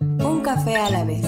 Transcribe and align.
Un 0.00 0.40
café 0.42 0.76
a 0.76 0.90
la 0.90 1.04
vez. 1.04 1.24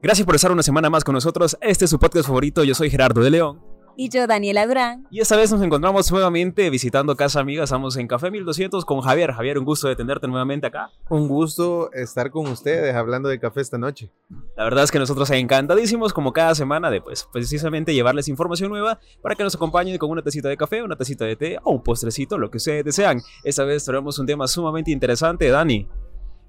Gracias 0.00 0.24
por 0.24 0.34
estar 0.34 0.52
una 0.52 0.62
semana 0.62 0.90
más 0.90 1.04
con 1.04 1.14
nosotros. 1.14 1.56
Este 1.60 1.84
es 1.84 1.90
su 1.90 1.98
podcast 1.98 2.26
favorito. 2.26 2.64
Yo 2.64 2.74
soy 2.74 2.90
Gerardo 2.90 3.20
de 3.20 3.30
León. 3.30 3.67
Y 4.00 4.10
yo, 4.10 4.28
Daniela 4.28 4.64
Durán. 4.64 5.08
Y 5.10 5.18
esta 5.18 5.36
vez 5.36 5.50
nos 5.50 5.60
encontramos 5.60 6.08
nuevamente 6.12 6.70
visitando 6.70 7.16
Casa 7.16 7.40
Amiga. 7.40 7.64
Estamos 7.64 7.96
en 7.96 8.06
Café 8.06 8.30
1200 8.30 8.84
con 8.84 9.00
Javier. 9.00 9.32
Javier, 9.32 9.58
un 9.58 9.64
gusto 9.64 9.88
de 9.88 9.96
tenerte 9.96 10.28
nuevamente 10.28 10.68
acá. 10.68 10.92
Un 11.10 11.26
gusto 11.26 11.90
estar 11.92 12.30
con 12.30 12.46
ustedes 12.46 12.94
hablando 12.94 13.28
de 13.28 13.40
café 13.40 13.60
esta 13.60 13.76
noche. 13.76 14.12
La 14.56 14.62
verdad 14.62 14.84
es 14.84 14.92
que 14.92 15.00
nosotros 15.00 15.28
encantadísimos, 15.30 16.12
como 16.12 16.32
cada 16.32 16.54
semana, 16.54 16.92
de 16.92 17.00
pues 17.00 17.28
precisamente 17.32 17.92
llevarles 17.92 18.28
información 18.28 18.70
nueva 18.70 19.00
para 19.20 19.34
que 19.34 19.42
nos 19.42 19.56
acompañen 19.56 19.98
con 19.98 20.10
una 20.10 20.22
tacita 20.22 20.48
de 20.48 20.56
café, 20.56 20.80
una 20.80 20.94
tacita 20.94 21.24
de 21.24 21.34
té 21.34 21.58
o 21.64 21.72
un 21.72 21.82
postrecito, 21.82 22.38
lo 22.38 22.52
que 22.52 22.58
ustedes 22.58 22.84
desean. 22.84 23.20
Esta 23.42 23.64
vez 23.64 23.84
traemos 23.84 24.16
un 24.20 24.26
tema 24.26 24.46
sumamente 24.46 24.92
interesante, 24.92 25.48
Dani. 25.48 25.88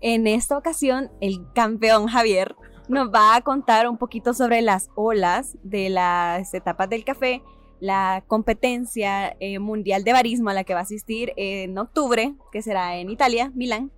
En 0.02 0.28
esta 0.28 0.56
ocasión, 0.56 1.10
el 1.20 1.52
campeón 1.56 2.06
Javier 2.06 2.56
nos 2.90 3.10
va 3.10 3.36
a 3.36 3.42
contar 3.42 3.88
un 3.88 3.98
poquito 3.98 4.34
sobre 4.34 4.62
las 4.62 4.90
olas 4.96 5.58
de 5.64 5.90
las 5.90 6.54
etapas 6.54 6.90
del 6.90 7.06
café, 7.06 7.42
la 7.80 8.24
competencia 8.28 9.38
eh, 9.40 9.60
mundial 9.60 10.04
de 10.04 10.12
barismo 10.12 10.50
a 10.50 10.54
la 10.54 10.64
que 10.64 10.74
va 10.74 10.82
a 10.82 10.84
asistir 10.84 11.32
en 11.38 11.78
octubre, 11.78 12.34
que 12.52 12.62
será 12.62 12.98
en 12.98 13.10
Italia, 13.10 13.52
Milán, 13.56 13.92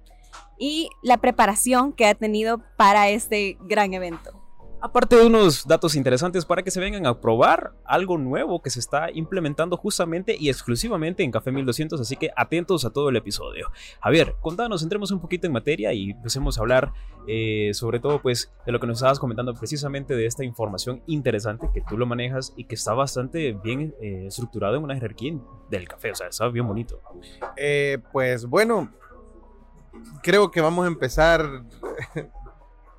y 0.60 0.90
la 1.02 1.18
preparación 1.18 1.94
que 1.94 2.06
ha 2.06 2.16
tenido 2.16 2.62
para 2.78 3.10
este 3.10 3.58
gran 3.62 3.94
evento. 3.94 4.41
Aparte 4.84 5.16
de 5.16 5.28
unos 5.28 5.68
datos 5.68 5.96
interesantes 5.96 6.44
para 6.44 6.64
que 6.64 6.72
se 6.72 6.80
vengan 6.80 7.06
a 7.06 7.22
probar 7.22 7.74
algo 7.86 8.18
nuevo 8.18 8.64
que 8.64 8.72
se 8.72 8.80
está 8.80 9.12
implementando 9.12 9.78
justamente 9.78 10.36
y 10.40 10.50
exclusivamente 10.50 11.22
en 11.22 11.30
Café 11.30 11.52
1200, 11.52 12.02
así 12.02 12.16
que 12.16 12.32
atentos 12.36 12.84
a 12.84 12.90
todo 12.90 13.10
el 13.10 13.16
episodio. 13.16 13.68
Javier, 14.02 14.36
contanos, 14.42 14.82
entremos 14.82 15.12
un 15.12 15.20
poquito 15.20 15.46
en 15.46 15.54
materia 15.54 15.94
y 15.94 16.12
empecemos 16.12 16.58
a 16.58 16.62
hablar 16.62 16.94
eh, 17.28 17.72
sobre 17.76 18.00
todo 18.00 18.24
pues 18.24 18.52
de 18.66 18.72
lo 18.72 18.80
que 18.80 18.88
nos 18.88 18.98
estabas 18.98 19.20
comentando 19.20 19.54
precisamente 19.54 20.16
de 20.16 20.26
esta 20.26 20.44
información 20.44 21.04
interesante 21.06 21.70
que 21.72 21.82
tú 21.82 21.96
lo 21.96 22.08
manejas 22.08 22.52
y 22.58 22.64
que 22.64 22.74
está 22.74 22.96
bastante 22.96 23.54
bien 23.64 23.94
eh, 24.02 24.26
estructurado 24.28 24.78
en 24.78 24.84
una 24.84 24.96
jerarquía 24.96 25.22
del 25.70 25.88
café, 25.88 26.12
o 26.12 26.16
sea, 26.16 26.28
está 26.28 26.48
bien 26.50 26.68
bonito. 26.68 27.00
Eh, 27.56 28.00
pues 28.12 28.48
bueno, 28.48 28.92
creo 30.24 30.50
que 30.50 30.62
vamos 30.62 30.86
a 30.86 30.88
empezar 30.88 31.64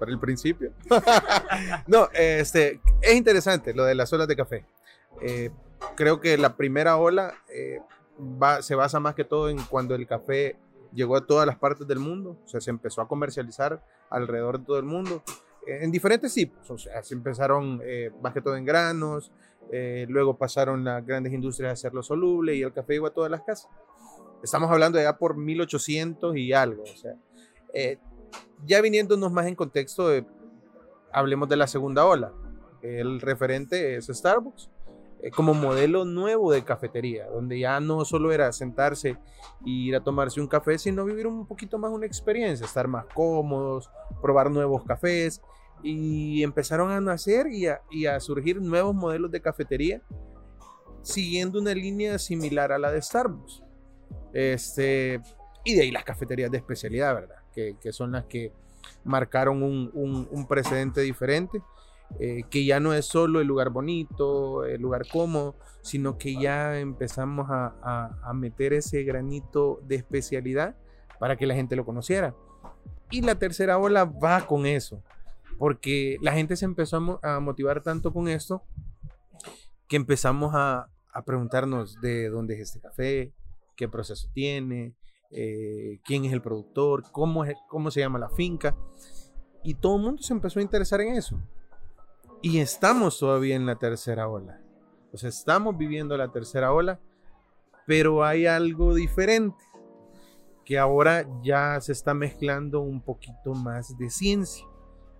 para 0.02 0.10
el 0.10 0.18
principio. 0.18 0.72
no, 1.86 2.08
este, 2.12 2.80
es 3.00 3.14
interesante 3.14 3.72
lo 3.72 3.84
de 3.84 3.94
las 3.94 4.12
olas 4.12 4.26
de 4.26 4.34
café. 4.34 4.66
Eh, 5.20 5.50
creo 5.94 6.20
que 6.20 6.36
la 6.36 6.56
primera 6.56 6.96
ola 6.96 7.34
eh, 7.48 7.78
se 8.62 8.74
basa 8.74 8.98
más 8.98 9.14
que 9.14 9.22
todo 9.22 9.48
en 9.48 9.58
cuando 9.70 9.94
el 9.94 10.04
café 10.08 10.56
llegó 10.92 11.14
a 11.14 11.24
todas 11.24 11.46
las 11.46 11.56
partes 11.56 11.86
del 11.86 12.00
mundo, 12.00 12.36
o 12.44 12.48
sea, 12.48 12.60
se 12.60 12.70
empezó 12.70 13.00
a 13.00 13.06
comercializar 13.06 13.80
alrededor 14.10 14.58
de 14.58 14.66
todo 14.66 14.78
el 14.80 14.86
mundo, 14.86 15.22
eh, 15.68 15.78
en 15.82 15.92
diferentes 15.92 16.34
tipos, 16.34 16.68
o 16.68 16.76
sea, 16.76 17.00
se 17.04 17.14
empezaron 17.14 17.80
más 18.20 18.34
que 18.34 18.40
todo 18.40 18.56
en 18.56 18.64
granos, 18.64 19.30
luego 20.08 20.36
pasaron 20.36 20.82
las 20.82 21.06
grandes 21.06 21.32
industrias 21.32 21.70
a 21.70 21.72
hacerlo 21.74 22.02
soluble 22.02 22.56
y 22.56 22.62
el 22.62 22.72
café 22.72 22.94
llegó 22.94 23.06
a 23.06 23.14
todas 23.14 23.30
las 23.30 23.42
casas. 23.42 23.70
Estamos 24.42 24.68
hablando 24.68 25.00
ya 25.00 25.16
por 25.16 25.36
1800 25.36 26.36
y 26.36 26.52
algo, 26.52 26.82
o 26.82 26.96
sea, 26.96 27.14
ya 28.64 28.80
viniéndonos 28.80 29.32
más 29.32 29.46
en 29.46 29.54
contexto, 29.54 30.10
hablemos 31.12 31.48
de 31.48 31.56
la 31.56 31.66
segunda 31.66 32.06
ola. 32.06 32.32
El 32.80 33.20
referente 33.20 33.96
es 33.96 34.06
Starbucks 34.06 34.70
eh, 35.22 35.30
como 35.30 35.54
modelo 35.54 36.04
nuevo 36.04 36.50
de 36.50 36.64
cafetería, 36.64 37.28
donde 37.28 37.60
ya 37.60 37.78
no 37.78 38.04
solo 38.04 38.32
era 38.32 38.52
sentarse 38.52 39.10
e 39.10 39.70
ir 39.70 39.94
a 39.94 40.02
tomarse 40.02 40.40
un 40.40 40.48
café, 40.48 40.78
sino 40.78 41.04
vivir 41.04 41.28
un 41.28 41.46
poquito 41.46 41.78
más 41.78 41.92
una 41.92 42.06
experiencia, 42.06 42.66
estar 42.66 42.88
más 42.88 43.06
cómodos, 43.14 43.88
probar 44.20 44.50
nuevos 44.50 44.84
cafés. 44.84 45.40
Y 45.84 46.42
empezaron 46.42 46.90
a 46.90 47.00
nacer 47.00 47.48
y 47.48 47.66
a, 47.66 47.82
y 47.90 48.06
a 48.06 48.18
surgir 48.20 48.60
nuevos 48.60 48.94
modelos 48.94 49.30
de 49.30 49.40
cafetería, 49.40 50.02
siguiendo 51.02 51.60
una 51.60 51.74
línea 51.74 52.18
similar 52.18 52.72
a 52.72 52.78
la 52.78 52.90
de 52.90 53.02
Starbucks. 53.02 53.62
Este, 54.32 55.20
y 55.64 55.74
de 55.74 55.82
ahí 55.82 55.90
las 55.90 56.04
cafeterías 56.04 56.50
de 56.50 56.58
especialidad, 56.58 57.14
¿verdad? 57.14 57.36
Que, 57.54 57.76
que 57.80 57.92
son 57.92 58.12
las 58.12 58.24
que 58.24 58.52
marcaron 59.04 59.62
un, 59.62 59.90
un, 60.30 60.46
precedente 60.46 61.00
diferente, 61.00 61.62
eh, 62.18 62.42
que 62.50 62.64
ya 62.64 62.80
no 62.80 62.94
es 62.94 63.06
solo 63.06 63.40
el 63.40 63.46
lugar 63.46 63.70
bonito, 63.70 64.64
el 64.64 64.80
lugar 64.80 65.06
cómodo, 65.08 65.54
sino 65.82 66.18
que 66.18 66.34
ya 66.40 66.78
empezamos 66.78 67.48
a, 67.50 68.18
a, 68.22 68.32
meter 68.32 68.72
ese 68.72 69.02
granito 69.02 69.80
de 69.86 69.96
especialidad 69.96 70.76
para 71.18 71.36
que 71.36 71.46
la 71.46 71.54
gente 71.54 71.76
lo 71.76 71.84
conociera. 71.84 72.34
Y 73.10 73.22
la 73.22 73.38
tercera 73.38 73.78
ola 73.78 74.04
va 74.04 74.46
con 74.46 74.66
eso, 74.66 75.02
porque 75.58 76.16
la 76.20 76.32
gente 76.32 76.56
se 76.56 76.64
empezó 76.64 77.20
a 77.22 77.40
motivar 77.40 77.82
tanto 77.82 78.12
con 78.12 78.28
esto 78.28 78.62
que 79.88 79.96
empezamos 79.96 80.52
a, 80.54 80.88
a 81.12 81.24
preguntarnos 81.24 82.00
de 82.00 82.28
dónde 82.28 82.54
es 82.54 82.60
este 82.60 82.80
café, 82.80 83.32
qué 83.76 83.88
proceso 83.88 84.28
tiene, 84.32 84.94
eh, 85.32 85.98
quién 86.04 86.24
es 86.24 86.32
el 86.32 86.42
productor, 86.42 87.04
cómo, 87.10 87.44
es, 87.44 87.56
cómo 87.68 87.90
se 87.90 88.00
llama 88.00 88.18
la 88.18 88.28
finca. 88.28 88.76
Y 89.64 89.74
todo 89.74 89.96
el 89.96 90.02
mundo 90.02 90.22
se 90.22 90.32
empezó 90.32 90.58
a 90.58 90.62
interesar 90.62 91.00
en 91.00 91.14
eso. 91.14 91.40
Y 92.42 92.58
estamos 92.58 93.18
todavía 93.18 93.56
en 93.56 93.66
la 93.66 93.76
tercera 93.76 94.28
ola. 94.28 94.60
O 95.12 95.16
sea, 95.16 95.28
estamos 95.28 95.76
viviendo 95.76 96.16
la 96.16 96.32
tercera 96.32 96.72
ola, 96.72 96.98
pero 97.86 98.24
hay 98.24 98.46
algo 98.46 98.94
diferente, 98.94 99.64
que 100.64 100.78
ahora 100.78 101.26
ya 101.42 101.80
se 101.80 101.92
está 101.92 102.14
mezclando 102.14 102.80
un 102.80 103.00
poquito 103.00 103.54
más 103.54 103.96
de 103.98 104.10
ciencia, 104.10 104.66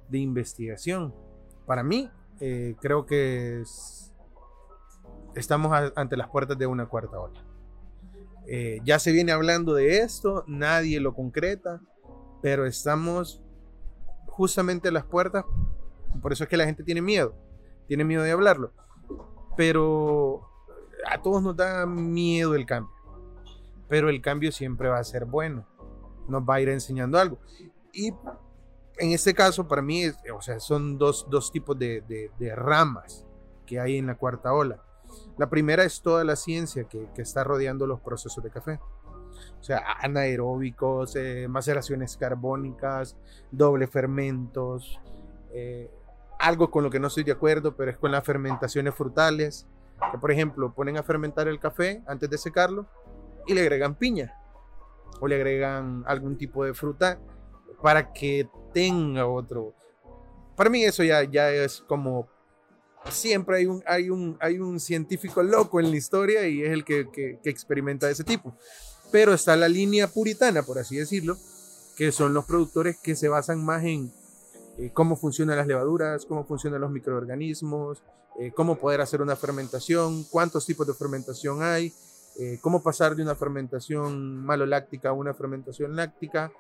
de 0.09 0.19
investigación. 0.19 1.15
Para 1.67 1.83
mí, 1.83 2.11
eh, 2.41 2.75
creo 2.81 3.07
que 3.07 3.63
estamos 5.35 5.93
ante 5.95 6.17
las 6.17 6.29
puertas 6.29 6.59
de 6.59 6.67
una 6.67 6.87
cuarta 6.87 7.21
ola. 7.21 7.52
Eh, 8.47 8.81
ya 8.85 8.99
se 8.99 9.13
viene 9.13 9.33
hablando 9.33 9.75
de 9.75 9.99
esto, 9.99 10.45
nadie 10.47 11.01
lo 11.01 11.15
concreta, 11.15 11.81
pero 12.41 12.67
estamos 12.67 13.41
justamente 14.27 14.89
a 14.89 14.93
las 14.93 15.05
puertas, 15.05 15.45
por 16.21 16.33
eso 16.33 16.45
es 16.45 16.51
que 16.51 16.57
la 16.57 16.65
gente 16.65 16.83
tiene 16.83 17.03
miedo, 17.03 17.35
tiene 17.87 18.05
miedo 18.05 18.23
de 18.23 18.33
hablarlo, 18.33 18.73
pero 19.57 20.49
a 21.07 21.21
todos 21.23 21.43
nos 21.43 21.57
da 21.57 21.87
miedo 21.87 22.55
el 22.55 22.67
cambio, 22.67 22.93
pero 23.89 24.09
el 24.09 24.21
cambio 24.21 24.51
siempre 24.51 24.89
va 24.89 24.99
a 24.99 25.05
ser 25.05 25.25
bueno, 25.25 25.67
nos 26.29 26.43
va 26.43 26.55
a 26.55 26.61
ir 26.61 26.69
enseñando 26.69 27.19
algo. 27.19 27.39
Y 27.93 28.11
en 28.99 29.13
este 29.13 29.35
caso, 29.35 29.69
para 29.69 29.83
mí, 29.83 30.05
o 30.35 30.41
sea, 30.41 30.59
son 30.59 30.99
dos, 30.99 31.27
tipos 31.53 31.79
de 31.79 32.53
ramas 32.57 33.27
que 33.67 33.79
hay 33.79 33.99
en 33.99 34.07
la 34.07 34.17
cuarta 34.17 34.53
ola 34.53 34.83
la 35.39 35.49
primera 35.49 35.85
es 35.85 36.03
toda 36.03 36.25
la 36.25 36.37
ciencia 36.37 36.85
que, 36.85 37.09
está 37.17 37.45
rodeando 37.45 37.87
los 37.87 38.01
procesos 38.01 38.43
de 38.43 38.51
café. 38.51 38.81
O 39.61 39.63
sea, 39.65 39.83
anaeróbicos, 40.01 41.17
eh, 41.17 41.47
maceraciones 41.49 42.17
carbónicas, 42.17 43.17
doble 43.51 43.87
fermentos. 43.87 45.01
Eh, 45.53 45.91
algo 46.39 46.71
con 46.71 46.85
lo 46.85 46.91
que 46.91 47.01
no 47.01 47.07
estoy 47.09 47.25
de 47.25 47.33
acuerdo, 47.33 47.77
pero 47.77 47.91
es 47.91 47.97
con 47.97 48.13
las 48.13 48.25
fermentaciones 48.25 48.95
frutales. 48.95 49.67
Que, 50.11 50.19
por 50.19 50.33
ejemplo, 50.33 50.75
ponen 50.75 50.97
a 50.97 51.03
fermentar 51.03 51.49
el 51.49 51.61
café 51.61 52.03
antes 52.07 52.29
de 52.29 52.39
secarlo 52.39 52.87
y 53.47 53.55
le 53.55 53.61
agregan 53.61 53.95
piña 53.95 54.35
o 55.21 55.29
le 55.29 55.37
agregan 55.37 56.03
algún 56.07 56.37
tipo 56.37 56.65
de 56.65 56.75
fruta 56.75 57.21
para 57.81 58.13
que 58.13 58.49
tenga 58.73 59.27
otro. 59.27 59.75
Para 60.57 60.71
mí 60.71 60.85
eso 60.85 61.05
ya, 61.05 61.23
ya 61.25 61.51
es 61.51 61.83
como 61.83 62.29
siempre 63.11 63.59
hay 63.59 63.67
un, 63.67 63.83
hay, 63.87 64.11
un, 64.11 64.37
hay 64.41 64.59
un 64.59 64.81
científico 64.81 65.43
loco 65.43 65.81
en 65.81 65.91
la 65.91 65.97
historia 65.97 66.47
y 66.47 66.63
es 66.63 66.73
el 66.73 66.85
que, 66.85 67.09
que, 67.11 67.39
experimenta 67.45 68.07
de 68.07 68.13
ese 68.13 68.25
tipo. 68.25 68.57
Pero 69.11 69.35
está 69.35 69.57
la 69.57 69.69
línea 69.69 70.09
puritana, 70.09 70.63
por 70.63 70.79
así 70.79 70.97
decirlo, 70.97 71.37
que 71.97 72.13
son 72.13 72.33
los 72.33 72.45
productores 72.45 72.97
que 72.99 73.15
se 73.15 73.29
basan 73.29 73.65
más 73.65 73.85
en 73.85 74.13
eh, 74.79 74.91
cómo 74.93 75.17
funcionan 75.17 75.57
las 75.57 75.67
levaduras, 75.67 76.25
cómo 76.25 76.45
funcionan 76.45 76.81
los 76.81 76.91
microorganismos, 76.91 78.03
eh, 78.39 78.53
cómo 78.55 78.77
poder 78.77 79.03
hacer 79.03 79.21
una 79.21 79.37
fermentación, 79.37 80.25
cuántos 80.25 80.65
tipos 80.65 80.87
de 80.87 80.95
fermentación 80.95 81.63
hay, 81.63 81.93
eh, 82.39 82.59
cómo 82.63 82.83
pasar 82.83 83.15
de 83.15 83.23
una 83.23 83.35
fermentación 83.35 84.43
maloláctica 84.43 85.11
a 85.11 85.13
una 85.13 85.35
fermentación 85.35 85.95
láctica. 85.95 86.51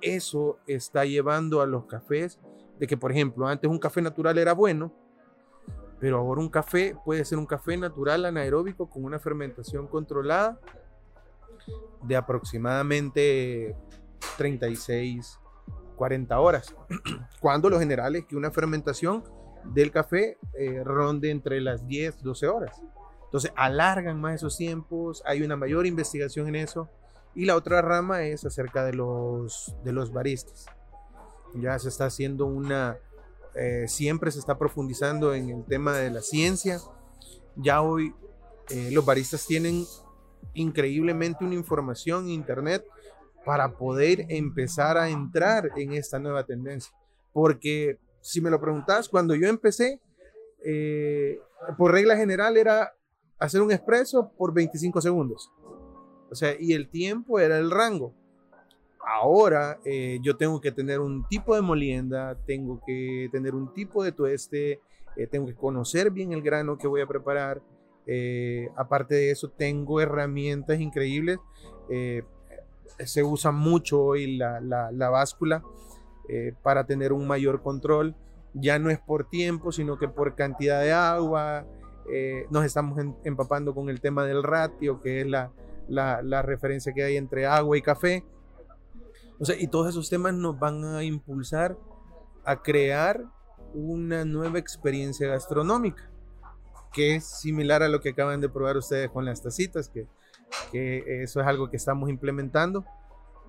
Eso 0.00 0.58
está 0.66 1.04
llevando 1.04 1.60
a 1.60 1.66
los 1.66 1.84
cafés 1.84 2.38
de 2.78 2.86
que, 2.86 2.96
por 2.96 3.12
ejemplo, 3.12 3.46
antes 3.46 3.70
un 3.70 3.78
café 3.78 4.00
natural 4.00 4.38
era 4.38 4.54
bueno, 4.54 4.92
pero 6.06 6.18
ahora 6.18 6.40
un 6.40 6.48
café 6.48 6.96
puede 7.04 7.24
ser 7.24 7.36
un 7.36 7.46
café 7.46 7.76
natural 7.76 8.26
anaeróbico 8.26 8.88
con 8.88 9.02
una 9.02 9.18
fermentación 9.18 9.88
controlada 9.88 10.60
de 12.04 12.14
aproximadamente 12.14 13.74
36, 14.36 15.40
40 15.96 16.38
horas. 16.38 16.76
Cuando 17.40 17.68
lo 17.68 17.80
general 17.80 18.14
es 18.14 18.24
que 18.24 18.36
una 18.36 18.52
fermentación 18.52 19.24
del 19.64 19.90
café 19.90 20.38
eh, 20.56 20.84
ronde 20.84 21.32
entre 21.32 21.60
las 21.60 21.88
10, 21.88 22.22
12 22.22 22.46
horas. 22.46 22.80
Entonces 23.24 23.50
alargan 23.56 24.20
más 24.20 24.36
esos 24.36 24.56
tiempos, 24.56 25.24
hay 25.26 25.42
una 25.42 25.56
mayor 25.56 25.86
investigación 25.86 26.46
en 26.46 26.54
eso 26.54 26.88
Y 27.34 27.46
la 27.46 27.56
otra 27.56 27.82
rama 27.82 28.22
es 28.22 28.44
acerca 28.44 28.84
de 28.84 28.92
los, 28.92 29.74
de 29.82 29.92
los 29.92 30.12
baristas. 30.12 30.66
Ya 31.54 31.76
se 31.80 31.88
está 31.88 32.04
haciendo 32.04 32.46
una, 32.46 32.96
eh, 33.58 33.88
siempre 33.88 34.30
se 34.30 34.38
está 34.38 34.58
profundizando 34.58 35.34
en 35.34 35.50
el 35.50 35.64
tema 35.64 35.96
de 35.96 36.10
la 36.10 36.20
ciencia. 36.20 36.78
Ya 37.56 37.82
hoy 37.82 38.14
eh, 38.70 38.90
los 38.92 39.04
baristas 39.04 39.46
tienen 39.46 39.84
increíblemente 40.54 41.44
una 41.44 41.54
información 41.54 42.24
en 42.24 42.30
internet 42.30 42.84
para 43.44 43.76
poder 43.76 44.26
empezar 44.28 44.98
a 44.98 45.08
entrar 45.08 45.70
en 45.76 45.92
esta 45.92 46.18
nueva 46.18 46.44
tendencia. 46.44 46.92
Porque 47.32 47.98
si 48.20 48.40
me 48.40 48.50
lo 48.50 48.60
preguntas, 48.60 49.08
cuando 49.08 49.34
yo 49.34 49.48
empecé, 49.48 50.00
eh, 50.64 51.38
por 51.78 51.92
regla 51.92 52.16
general 52.16 52.56
era 52.56 52.92
hacer 53.38 53.62
un 53.62 53.70
expreso 53.70 54.32
por 54.36 54.52
25 54.52 55.00
segundos. 55.00 55.50
O 56.30 56.34
sea, 56.34 56.56
y 56.58 56.72
el 56.72 56.90
tiempo 56.90 57.38
era 57.38 57.58
el 57.58 57.70
rango. 57.70 58.14
Ahora 59.06 59.78
eh, 59.84 60.18
yo 60.20 60.36
tengo 60.36 60.60
que 60.60 60.72
tener 60.72 60.98
un 60.98 61.28
tipo 61.28 61.54
de 61.54 61.62
molienda, 61.62 62.36
tengo 62.44 62.80
que 62.84 63.28
tener 63.30 63.54
un 63.54 63.72
tipo 63.72 64.02
de 64.02 64.10
tueste, 64.10 64.80
eh, 65.14 65.28
tengo 65.28 65.46
que 65.46 65.54
conocer 65.54 66.10
bien 66.10 66.32
el 66.32 66.42
grano 66.42 66.76
que 66.76 66.88
voy 66.88 67.02
a 67.02 67.06
preparar. 67.06 67.62
Eh, 68.08 68.68
aparte 68.74 69.14
de 69.14 69.30
eso, 69.30 69.48
tengo 69.48 70.00
herramientas 70.00 70.80
increíbles. 70.80 71.38
se 72.98 73.22
usa 73.22 73.52
mucho 73.52 74.02
hoy 74.02 74.36
la, 74.36 74.60
la, 74.60 74.90
la 74.90 75.08
báscula 75.08 75.62
para 76.64 76.84
tener 76.84 77.12
un 77.12 77.28
mayor 77.28 77.62
control. 77.62 78.16
Ya 78.54 78.80
no 78.80 78.90
es 78.90 78.98
por 78.98 79.28
tiempo, 79.28 79.70
sino 79.70 79.98
que 79.98 80.08
por 80.08 80.34
cantidad 80.34 80.80
de 80.82 80.92
agua. 80.92 81.64
nos 82.50 82.64
estamos 82.64 82.98
empapando 83.22 83.72
con 83.72 83.88
el 83.88 84.00
tema 84.00 84.24
del 84.24 84.42
ratio, 84.42 85.00
que 85.00 85.20
es 85.20 85.28
la, 85.28 85.52
la, 85.86 86.22
la 86.22 86.42
referencia 86.42 86.92
que 86.92 87.04
hay 87.04 87.16
entre 87.16 87.46
agua 87.46 87.78
y 87.78 87.82
café. 87.82 88.24
O 89.38 89.44
sea, 89.44 89.56
y 89.58 89.68
todos 89.68 89.88
esos 89.88 90.08
temas 90.08 90.34
nos 90.34 90.58
van 90.58 90.84
a 90.84 91.04
impulsar 91.04 91.76
a 92.44 92.62
crear 92.62 93.24
una 93.74 94.24
nueva 94.24 94.58
experiencia 94.58 95.28
gastronómica, 95.28 96.08
que 96.92 97.16
es 97.16 97.26
similar 97.26 97.82
a 97.82 97.88
lo 97.88 98.00
que 98.00 98.10
acaban 98.10 98.40
de 98.40 98.48
probar 98.48 98.76
ustedes 98.76 99.10
con 99.10 99.24
las 99.24 99.42
tacitas, 99.42 99.88
que, 99.88 100.06
que 100.72 101.22
eso 101.22 101.40
es 101.40 101.46
algo 101.46 101.68
que 101.68 101.76
estamos 101.76 102.08
implementando, 102.08 102.84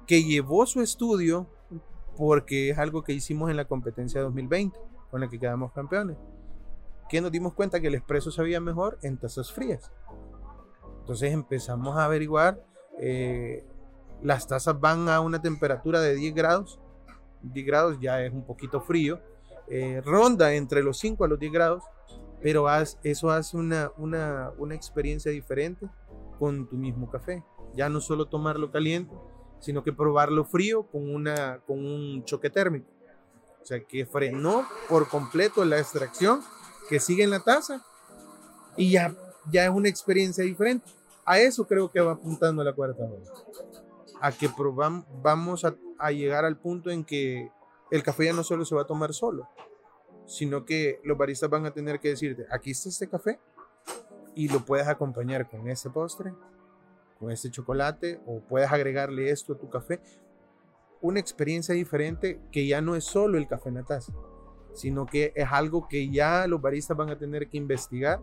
que 0.06 0.24
llevó 0.24 0.66
su 0.66 0.82
estudio 0.82 1.48
porque 2.18 2.72
es 2.72 2.78
algo 2.80 3.04
que 3.04 3.14
hicimos 3.14 3.52
en 3.52 3.58
la 3.58 3.66
competencia 3.66 4.22
2020, 4.22 4.78
con 5.12 5.22
la 5.22 5.30
que 5.30 5.40
quedamos 5.40 5.72
campeones, 5.72 6.18
que 7.10 7.22
nos 7.22 7.32
dimos 7.32 7.54
cuenta 7.54 7.80
que 7.80 7.88
el 7.88 7.96
expreso 7.96 8.32
sabía 8.32 8.60
mejor 8.60 8.98
en 9.04 9.18
tazas 9.18 9.52
frías. 9.52 9.92
Entonces 11.02 11.32
empezamos 11.32 11.96
a 11.96 12.06
averiguar, 12.06 12.62
eh, 13.00 13.64
las 14.22 14.48
tazas 14.48 14.80
van 14.80 15.10
a 15.10 15.20
una 15.20 15.42
temperatura 15.42 16.02
de 16.02 16.16
10 16.16 16.34
grados, 16.34 16.80
10 17.42 17.66
grados 17.66 17.98
ya 18.00 18.22
es 18.24 18.34
un 18.34 18.46
poquito 18.46 18.82
frío, 18.82 19.20
eh, 19.70 20.02
ronda 20.04 20.54
entre 20.54 20.82
los 20.82 20.98
5 21.00 21.26
a 21.26 21.28
los 21.28 21.40
10 21.40 21.52
grados, 21.52 21.84
pero 22.42 22.68
eso 23.04 23.30
hace 23.32 23.58
una, 23.58 23.92
experiencia 24.72 25.32
diferente 25.32 25.88
con 26.40 26.68
tu 26.68 26.76
mismo 26.76 27.10
café. 27.10 27.44
Ya 27.76 27.90
no 27.90 28.00
solo 28.00 28.28
tomarlo 28.28 28.72
caliente, 28.72 29.14
sino 29.60 29.84
que 29.84 29.92
probarlo 29.92 30.46
frío 30.46 30.84
con, 30.84 31.28
un 31.68 32.24
choque 32.26 32.50
térmico. 32.50 32.88
O 33.62 33.66
sea, 33.66 33.84
que 33.84 34.06
frenó 34.06 34.66
por 34.88 35.10
completo 35.10 35.66
la 35.66 35.80
extracción 35.80 36.42
que 36.90 37.00
sigue 37.00 37.24
en 37.24 37.32
la 37.32 37.42
taza 37.42 37.84
y 38.78 38.92
ya, 38.92 39.14
ya 39.52 39.66
es 39.66 39.70
una 39.70 39.90
experiencia 39.90 40.44
diferente. 40.44 40.90
A 41.26 41.40
eso 41.40 41.68
creo 41.68 41.92
que 41.92 42.00
va 42.00 42.14
apuntando 42.14 42.64
la 42.64 42.74
cuarta 42.74 43.04
ola. 43.04 43.87
A 44.22 44.32
que 44.32 44.50
probamos, 44.50 45.06
vamos 45.22 45.66
a, 45.66 46.12
llegar 46.12 46.46
al 46.46 46.58
punto 46.58 46.90
en 46.90 47.04
que 47.04 47.52
el 47.92 48.04
café 48.04 48.26
ya 48.26 48.34
no 48.34 48.44
solo 48.44 48.66
se 48.66 48.76
va 48.76 48.82
a 48.82 48.88
tomar 48.88 49.14
solo, 49.14 49.48
sino 50.26 50.66
que 50.66 51.00
los 51.04 51.18
baristas 51.18 51.50
van 51.50 51.66
a 51.66 51.72
tener 51.72 52.00
que 52.00 52.10
decirte, 52.10 52.46
aquí 52.52 52.72
está 52.72 52.90
este 52.90 53.08
café 53.08 53.40
y 54.36 54.50
lo 54.50 54.66
puedes 54.66 54.88
acompañar 54.88 55.50
con 55.50 55.68
ese 55.70 55.90
postre, 55.90 56.34
con 57.20 57.32
este 57.32 57.50
chocolate 57.50 58.20
o 58.26 58.42
puedes 58.42 58.72
agregarle 58.72 59.32
esto 59.32 59.54
a 59.54 59.58
tu 59.58 59.70
café. 59.70 60.02
Una 61.02 61.20
experiencia 61.20 61.74
diferente 61.74 62.40
que 62.52 62.68
ya 62.68 62.82
no 62.82 62.96
es 62.96 63.04
solo 63.04 63.38
el 63.38 63.48
café 63.48 63.70
en 63.70 63.76
la 63.76 63.84
taza, 63.84 64.14
sino 64.74 65.06
que 65.06 65.32
es 65.36 65.48
algo 65.52 65.88
que 65.88 66.10
ya 66.10 66.48
los 66.48 66.62
baristas 66.62 66.98
van 66.98 67.10
a 67.10 67.18
tener 67.18 67.50
que 67.50 67.58
investigar 67.58 68.22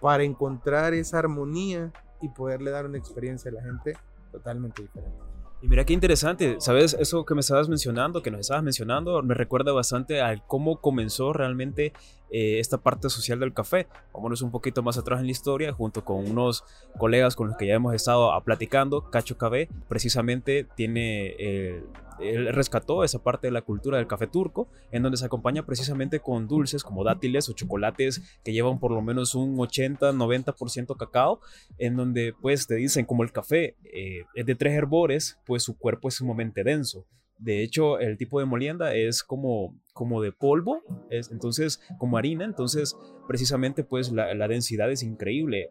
para 0.00 0.22
encontrar 0.22 0.92
esa 0.92 1.18
armonía 1.18 1.92
y 2.20 2.28
poderle 2.28 2.70
dar 2.70 2.86
una 2.86 2.98
experiencia 2.98 3.50
a 3.50 3.54
la 3.54 3.62
gente 3.62 3.96
totalmente 4.34 4.82
diferente. 4.82 5.16
Y 5.62 5.68
mira 5.68 5.84
qué 5.86 5.92
interesante, 5.92 6.56
¿sabes? 6.58 6.94
Eso 6.98 7.24
que 7.24 7.34
me 7.34 7.40
estabas 7.40 7.68
mencionando, 7.68 8.20
que 8.20 8.30
nos 8.30 8.40
estabas 8.40 8.64
mencionando, 8.64 9.22
me 9.22 9.34
recuerda 9.34 9.72
bastante 9.72 10.20
al 10.20 10.44
cómo 10.46 10.80
comenzó 10.80 11.32
realmente 11.32 11.92
eh, 12.36 12.58
esta 12.58 12.78
parte 12.78 13.08
social 13.10 13.38
del 13.38 13.54
café. 13.54 13.86
Vámonos 14.12 14.42
un 14.42 14.50
poquito 14.50 14.82
más 14.82 14.98
atrás 14.98 15.20
en 15.20 15.26
la 15.26 15.30
historia, 15.30 15.72
junto 15.72 16.04
con 16.04 16.28
unos 16.28 16.64
colegas 16.98 17.36
con 17.36 17.46
los 17.46 17.56
que 17.56 17.68
ya 17.68 17.74
hemos 17.74 17.94
estado 17.94 18.32
platicando. 18.42 19.08
Cacho 19.08 19.38
Café 19.38 19.68
precisamente 19.86 20.66
tiene, 20.74 21.36
eh, 21.38 21.84
él 22.18 22.52
rescató 22.52 23.04
esa 23.04 23.22
parte 23.22 23.46
de 23.46 23.52
la 23.52 23.62
cultura 23.62 23.98
del 23.98 24.08
café 24.08 24.26
turco, 24.26 24.66
en 24.90 25.04
donde 25.04 25.16
se 25.16 25.26
acompaña 25.26 25.64
precisamente 25.64 26.18
con 26.18 26.48
dulces 26.48 26.82
como 26.82 27.04
dátiles 27.04 27.48
o 27.48 27.52
chocolates 27.52 28.20
que 28.42 28.52
llevan 28.52 28.80
por 28.80 28.90
lo 28.90 29.00
menos 29.00 29.36
un 29.36 29.56
80-90% 29.56 30.96
cacao, 30.96 31.38
en 31.78 31.94
donde 31.94 32.34
pues 32.42 32.66
te 32.66 32.74
dicen 32.74 33.06
como 33.06 33.22
el 33.22 33.30
café 33.30 33.76
eh, 33.84 34.24
es 34.34 34.44
de 34.44 34.56
tres 34.56 34.72
herbores, 34.72 35.38
pues 35.46 35.62
su 35.62 35.78
cuerpo 35.78 36.08
es 36.08 36.14
sumamente 36.14 36.64
denso. 36.64 37.06
De 37.44 37.62
hecho, 37.62 37.98
el 37.98 38.16
tipo 38.16 38.40
de 38.40 38.46
molienda 38.46 38.94
es 38.94 39.22
como, 39.22 39.78
como 39.92 40.22
de 40.22 40.32
polvo, 40.32 40.80
es, 41.10 41.30
entonces 41.30 41.78
como 41.98 42.16
harina, 42.16 42.46
entonces 42.46 42.96
precisamente 43.28 43.84
pues 43.84 44.10
la, 44.10 44.32
la 44.32 44.48
densidad 44.48 44.90
es 44.90 45.02
increíble. 45.02 45.68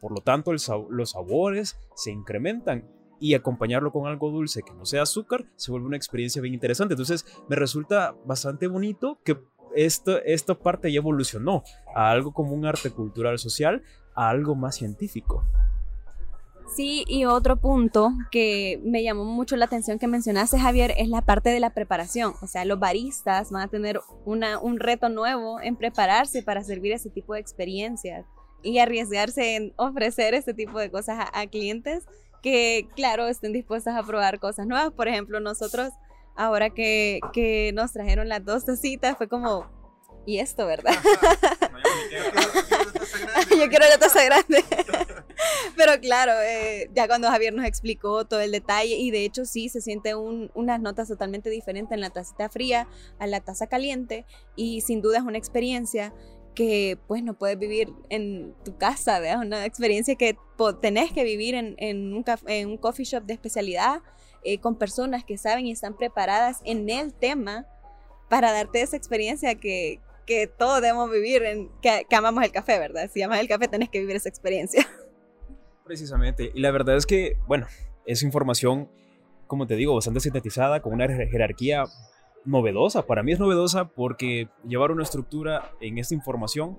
Por 0.00 0.12
lo 0.12 0.20
tanto, 0.20 0.52
los 0.52 1.10
sabores 1.10 1.76
se 1.96 2.12
incrementan 2.12 2.88
y 3.18 3.34
acompañarlo 3.34 3.90
con 3.90 4.06
algo 4.06 4.30
dulce 4.30 4.62
que 4.62 4.72
no 4.72 4.86
sea 4.86 5.02
azúcar 5.02 5.44
se 5.56 5.72
vuelve 5.72 5.88
una 5.88 5.96
experiencia 5.96 6.40
bien 6.40 6.54
interesante. 6.54 6.94
Entonces 6.94 7.26
me 7.48 7.56
resulta 7.56 8.14
bastante 8.24 8.68
bonito 8.68 9.18
que 9.24 9.38
esto, 9.74 10.22
esta 10.22 10.54
parte 10.54 10.92
ya 10.92 10.98
evolucionó 10.98 11.64
a 11.96 12.12
algo 12.12 12.32
como 12.32 12.52
un 12.52 12.64
arte 12.64 12.92
cultural 12.92 13.40
social, 13.40 13.82
a 14.14 14.28
algo 14.28 14.54
más 14.54 14.76
científico. 14.76 15.44
Sí, 16.68 17.04
y 17.08 17.24
otro 17.24 17.56
punto 17.56 18.12
que 18.30 18.80
me 18.84 19.02
llamó 19.02 19.24
mucho 19.24 19.56
la 19.56 19.64
atención 19.64 19.98
que 19.98 20.06
mencionaste, 20.06 20.58
Javier, 20.58 20.92
es 20.98 21.08
la 21.08 21.22
parte 21.22 21.48
de 21.48 21.60
la 21.60 21.70
preparación. 21.70 22.34
O 22.42 22.46
sea, 22.46 22.64
los 22.64 22.78
baristas 22.78 23.50
van 23.50 23.62
a 23.62 23.68
tener 23.68 24.00
una, 24.26 24.58
un 24.58 24.78
reto 24.78 25.08
nuevo 25.08 25.60
en 25.60 25.76
prepararse 25.76 26.42
para 26.42 26.62
servir 26.62 26.92
ese 26.92 27.10
tipo 27.10 27.34
de 27.34 27.40
experiencias 27.40 28.26
y 28.62 28.78
arriesgarse 28.78 29.56
en 29.56 29.72
ofrecer 29.76 30.34
este 30.34 30.52
tipo 30.52 30.78
de 30.78 30.90
cosas 30.90 31.28
a, 31.32 31.46
clientes 31.46 32.04
que, 32.42 32.88
claro, 32.94 33.26
estén 33.26 33.52
dispuestas 33.52 33.96
a 33.96 34.02
probar 34.02 34.38
cosas 34.38 34.66
nuevas. 34.66 34.92
Por 34.92 35.08
ejemplo, 35.08 35.40
nosotros, 35.40 35.92
ahora 36.36 36.70
que, 36.70 37.20
que 37.32 37.72
nos 37.74 37.92
trajeron 37.92 38.28
las 38.28 38.44
dos 38.44 38.66
tacitas, 38.66 39.16
fue 39.16 39.26
como, 39.26 39.66
y 40.26 40.38
esto, 40.38 40.66
¿verdad? 40.66 40.92
quiero 43.48 43.88
la 43.88 43.98
taza 43.98 44.24
grande. 44.24 44.64
Pero 45.76 46.00
claro, 46.00 46.32
eh, 46.42 46.90
ya 46.94 47.06
cuando 47.06 47.28
Javier 47.28 47.54
nos 47.54 47.64
explicó 47.66 48.24
todo 48.26 48.40
el 48.40 48.52
detalle, 48.52 48.96
y 48.96 49.10
de 49.10 49.24
hecho 49.24 49.44
sí, 49.44 49.68
se 49.68 49.80
siente 49.80 50.14
un, 50.14 50.50
unas 50.54 50.80
notas 50.80 51.08
totalmente 51.08 51.50
diferentes 51.50 51.94
en 51.94 52.00
la 52.00 52.10
tacita 52.10 52.48
fría 52.48 52.88
a 53.18 53.26
la 53.26 53.40
taza 53.40 53.66
caliente, 53.66 54.26
y 54.56 54.80
sin 54.80 55.00
duda 55.00 55.18
es 55.18 55.24
una 55.24 55.38
experiencia 55.38 56.12
que 56.54 56.98
pues 57.06 57.22
no 57.22 57.34
puedes 57.34 57.56
vivir 57.56 57.92
en 58.08 58.52
tu 58.64 58.76
casa, 58.76 59.20
¿verdad? 59.20 59.46
Una 59.46 59.64
experiencia 59.64 60.16
que 60.16 60.36
tenés 60.80 61.12
que 61.12 61.22
vivir 61.22 61.54
en, 61.54 61.76
en, 61.78 62.12
un, 62.12 62.24
en 62.48 62.68
un, 62.70 62.76
coffee 62.78 63.04
shop 63.04 63.22
de 63.24 63.34
especialidad, 63.34 64.02
eh, 64.42 64.58
con 64.58 64.76
personas 64.76 65.24
que 65.24 65.38
saben 65.38 65.66
y 65.66 65.70
están 65.70 65.96
preparadas 65.96 66.60
en 66.64 66.90
el 66.90 67.14
tema 67.14 67.66
para 68.28 68.52
darte 68.52 68.82
esa 68.82 68.96
experiencia 68.96 69.54
que, 69.54 70.00
que 70.28 70.46
todos 70.46 70.82
debemos 70.82 71.10
vivir, 71.10 71.42
en, 71.42 71.70
que, 71.80 72.04
amamos 72.14 72.44
el 72.44 72.52
café, 72.52 72.78
¿verdad? 72.78 73.10
Si 73.10 73.22
amas 73.22 73.40
el 73.40 73.48
café 73.48 73.66
tenés 73.66 73.88
que 73.88 73.98
vivir 73.98 74.14
esa 74.14 74.28
experiencia. 74.28 74.86
Precisamente, 75.86 76.52
y 76.54 76.60
la 76.60 76.70
verdad 76.70 76.98
es 76.98 77.06
que, 77.06 77.38
bueno, 77.46 77.66
es 78.04 78.22
información, 78.22 78.90
como 79.46 79.66
te 79.66 79.74
digo, 79.74 79.94
bastante 79.94 80.20
sintetizada, 80.20 80.82
con 80.82 80.92
una 80.92 81.08
jerarquía 81.08 81.84
novedosa. 82.44 83.06
Para 83.06 83.22
mí 83.22 83.32
es 83.32 83.40
novedosa 83.40 83.88
porque 83.88 84.48
llevar 84.66 84.90
una 84.90 85.02
estructura 85.02 85.72
en 85.80 85.96
esta 85.96 86.12
información, 86.12 86.78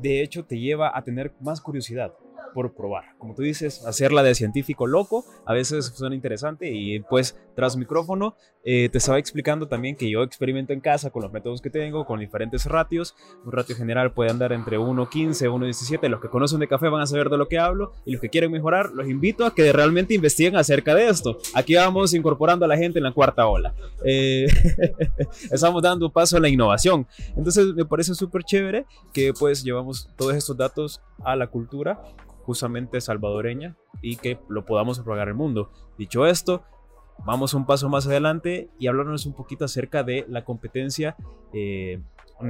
de 0.00 0.22
hecho, 0.22 0.46
te 0.46 0.58
lleva 0.58 0.96
a 0.96 1.04
tener 1.04 1.34
más 1.40 1.60
curiosidad. 1.60 2.14
Por 2.54 2.74
probar. 2.74 3.16
Como 3.18 3.34
tú 3.34 3.42
dices, 3.42 3.84
hacerla 3.86 4.22
de 4.22 4.34
científico 4.34 4.86
loco 4.86 5.24
a 5.46 5.52
veces 5.52 5.92
suena 5.94 6.14
interesante 6.14 6.70
y 6.70 7.00
pues 7.00 7.36
tras 7.54 7.76
micrófono 7.76 8.36
eh, 8.64 8.88
te 8.90 8.98
estaba 8.98 9.18
explicando 9.18 9.68
también 9.68 9.96
que 9.96 10.10
yo 10.10 10.22
experimento 10.22 10.72
en 10.72 10.80
casa 10.80 11.10
con 11.10 11.22
los 11.22 11.32
métodos 11.32 11.62
que 11.62 11.70
tengo, 11.70 12.04
con 12.04 12.20
diferentes 12.20 12.66
ratios. 12.66 13.14
Un 13.44 13.52
ratio 13.52 13.76
general 13.76 14.12
puede 14.12 14.30
andar 14.30 14.52
entre 14.52 14.78
1.15, 14.78 15.48
1.17. 15.48 16.08
Los 16.08 16.20
que 16.20 16.28
conocen 16.28 16.60
de 16.60 16.68
café 16.68 16.88
van 16.88 17.00
a 17.00 17.06
saber 17.06 17.30
de 17.30 17.38
lo 17.38 17.48
que 17.48 17.58
hablo 17.58 17.92
y 18.04 18.12
los 18.12 18.20
que 18.20 18.28
quieren 18.28 18.52
mejorar 18.52 18.90
los 18.92 19.08
invito 19.08 19.46
a 19.46 19.54
que 19.54 19.72
realmente 19.72 20.14
investiguen 20.14 20.56
acerca 20.56 20.94
de 20.94 21.08
esto. 21.08 21.38
Aquí 21.54 21.76
vamos 21.76 22.12
incorporando 22.14 22.64
a 22.64 22.68
la 22.68 22.76
gente 22.76 22.98
en 22.98 23.04
la 23.04 23.12
cuarta 23.12 23.46
ola. 23.46 23.74
Eh, 24.04 24.46
estamos 25.50 25.82
dando 25.82 26.10
paso 26.10 26.36
a 26.36 26.40
la 26.40 26.48
innovación. 26.48 27.06
Entonces 27.36 27.66
me 27.74 27.84
parece 27.84 28.14
súper 28.14 28.42
chévere 28.44 28.86
que 29.12 29.32
pues 29.32 29.62
llevamos 29.62 30.08
todos 30.16 30.34
estos 30.34 30.56
datos 30.56 31.00
a 31.24 31.36
la 31.36 31.46
cultura 31.46 32.00
justamente 32.48 32.98
salvadoreña 33.02 33.76
y 34.00 34.16
que 34.16 34.40
lo 34.48 34.64
podamos 34.64 34.98
propagar 35.00 35.28
al 35.28 35.34
mundo. 35.34 35.70
Dicho 35.98 36.24
esto, 36.24 36.62
vamos 37.26 37.52
un 37.52 37.66
paso 37.66 37.90
más 37.90 38.06
adelante 38.06 38.70
y 38.78 38.86
hablarnos 38.86 39.26
un 39.26 39.34
poquito 39.34 39.66
acerca 39.66 40.02
de 40.02 40.24
la 40.30 40.46
competencia, 40.46 41.14
eh, 41.52 42.00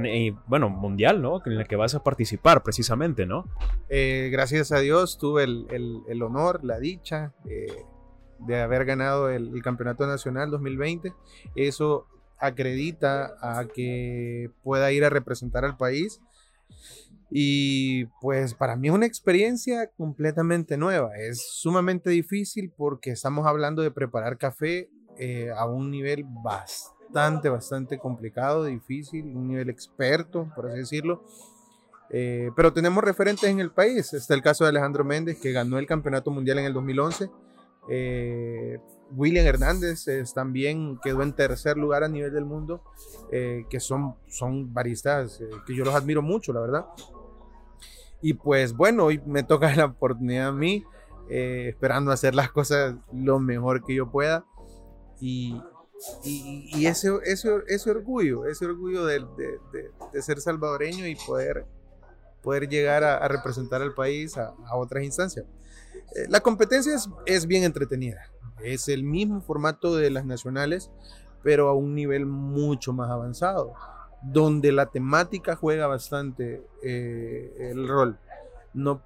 eh, 0.05 0.33
bueno, 0.47 0.69
mundial, 0.69 1.21
¿no? 1.21 1.41
En 1.45 1.57
la 1.57 1.65
que 1.65 1.75
vas 1.75 1.95
a 1.95 2.01
participar 2.01 2.63
precisamente, 2.63 3.25
¿no? 3.25 3.43
Eh, 3.89 4.29
gracias 4.31 4.71
a 4.71 4.79
Dios 4.79 5.17
tuve 5.17 5.43
el, 5.43 5.67
el, 6.07 6.23
honor, 6.23 6.63
la 6.63 6.79
dicha 6.79 7.33
de 7.43 8.61
haber 8.61 8.85
ganado 8.85 9.29
el, 9.29 9.53
el, 9.53 9.61
Campeonato 9.61 10.07
Nacional 10.07 10.49
2020. 10.49 11.13
Eso 11.55 12.07
acredita 12.37 13.35
a 13.41 13.65
que 13.65 14.49
pueda 14.63 14.93
ir 14.93 15.03
a 15.03 15.09
representar 15.09 15.65
al 15.65 15.75
país 15.75 16.21
y 17.31 18.05
pues 18.21 18.55
para 18.55 18.75
mí 18.75 18.87
es 18.87 18.93
una 18.93 19.05
experiencia 19.05 19.91
completamente 19.95 20.77
nueva. 20.77 21.15
Es 21.15 21.47
sumamente 21.51 22.09
difícil 22.09 22.71
porque 22.75 23.11
estamos 23.11 23.45
hablando 23.45 23.83
de 23.83 23.91
preparar 23.91 24.37
café 24.37 24.89
eh, 25.17 25.51
a 25.55 25.65
un 25.67 25.91
nivel 25.91 26.25
bastante, 26.25 27.49
bastante 27.49 27.99
complicado, 27.99 28.65
difícil, 28.65 29.25
un 29.35 29.47
nivel 29.47 29.69
experto, 29.69 30.51
por 30.55 30.67
así 30.67 30.79
decirlo. 30.79 31.23
Eh, 32.09 32.49
pero 32.55 32.73
tenemos 32.73 33.03
referentes 33.03 33.47
en 33.47 33.59
el 33.59 33.69
país. 33.69 34.11
Está 34.13 34.33
el 34.33 34.41
caso 34.41 34.63
de 34.63 34.71
Alejandro 34.71 35.03
Méndez, 35.03 35.39
que 35.39 35.51
ganó 35.51 35.77
el 35.77 35.85
Campeonato 35.85 36.31
Mundial 36.31 36.57
en 36.57 36.65
el 36.65 36.73
2011. 36.73 37.29
Eh, 37.91 38.79
William 39.11 39.45
Hernández 39.45 40.05
también 40.33 40.99
quedó 41.03 41.21
en 41.21 41.33
tercer 41.33 41.77
lugar 41.77 42.03
a 42.03 42.07
nivel 42.07 42.31
del 42.31 42.45
mundo, 42.45 42.83
que 43.31 43.79
son, 43.79 44.15
son 44.27 44.71
baristas 44.71 45.41
que 45.65 45.75
yo 45.75 45.83
los 45.83 45.95
admiro 45.95 46.21
mucho, 46.21 46.53
la 46.53 46.61
verdad. 46.61 46.85
Y 48.21 48.33
pues 48.33 48.73
bueno, 48.73 49.05
hoy 49.05 49.21
me 49.25 49.43
toca 49.43 49.73
la 49.75 49.85
oportunidad 49.85 50.49
a 50.49 50.51
mí, 50.51 50.83
eh, 51.29 51.67
esperando 51.69 52.11
hacer 52.11 52.35
las 52.35 52.51
cosas 52.51 52.95
lo 53.13 53.39
mejor 53.39 53.83
que 53.83 53.95
yo 53.95 54.11
pueda. 54.11 54.45
Y, 55.21 55.61
y, 56.23 56.85
ese, 56.85 57.09
ese, 57.25 57.49
ese, 57.67 57.91
orgullo, 57.91 58.45
ese 58.45 58.65
orgullo 58.65 59.05
de, 59.05 59.19
de, 59.19 59.91
de, 60.13 60.21
ser 60.21 60.39
salvadoreño 60.39 61.05
y 61.05 61.15
poder, 61.15 61.65
poder 62.41 62.69
llegar 62.69 63.03
a, 63.03 63.27
representar 63.27 63.81
al 63.81 63.93
país 63.93 64.37
a, 64.37 64.53
a 64.65 64.77
otras 64.77 65.03
instancias. 65.03 65.45
Eh, 66.15 66.25
la 66.29 66.39
competencia 66.39 66.95
es, 66.95 67.09
es 67.25 67.47
bien 67.47 67.65
entretenida. 67.65 68.31
Es 68.63 68.87
el 68.87 69.03
mismo 69.03 69.41
formato 69.41 69.95
de 69.97 70.09
las 70.09 70.25
nacionales, 70.25 70.89
pero 71.43 71.67
a 71.67 71.73
un 71.73 71.95
nivel 71.95 72.25
mucho 72.25 72.93
más 72.93 73.09
avanzado 73.11 73.73
donde 74.21 74.71
la 74.71 74.87
temática 74.87 75.55
juega 75.55 75.87
bastante 75.87 76.65
eh, 76.83 77.69
el 77.71 77.87
rol. 77.87 78.17
No, 78.73 79.01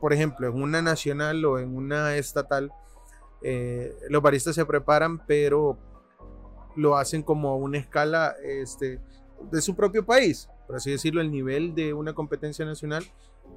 por 0.00 0.12
ejemplo, 0.12 0.48
en 0.48 0.60
una 0.60 0.82
nacional 0.82 1.44
o 1.44 1.58
en 1.58 1.76
una 1.76 2.16
estatal, 2.16 2.72
eh, 3.42 3.94
los 4.08 4.22
baristas 4.22 4.54
se 4.54 4.64
preparan, 4.64 5.24
pero 5.26 5.78
lo 6.74 6.96
hacen 6.96 7.22
como 7.22 7.50
a 7.50 7.56
una 7.56 7.78
escala 7.78 8.34
este, 8.42 9.00
de 9.50 9.60
su 9.60 9.74
propio 9.76 10.04
país. 10.04 10.48
Por 10.66 10.76
así 10.76 10.90
decirlo, 10.90 11.20
el 11.20 11.30
nivel 11.30 11.74
de 11.74 11.92
una 11.92 12.12
competencia 12.12 12.64
nacional 12.64 13.04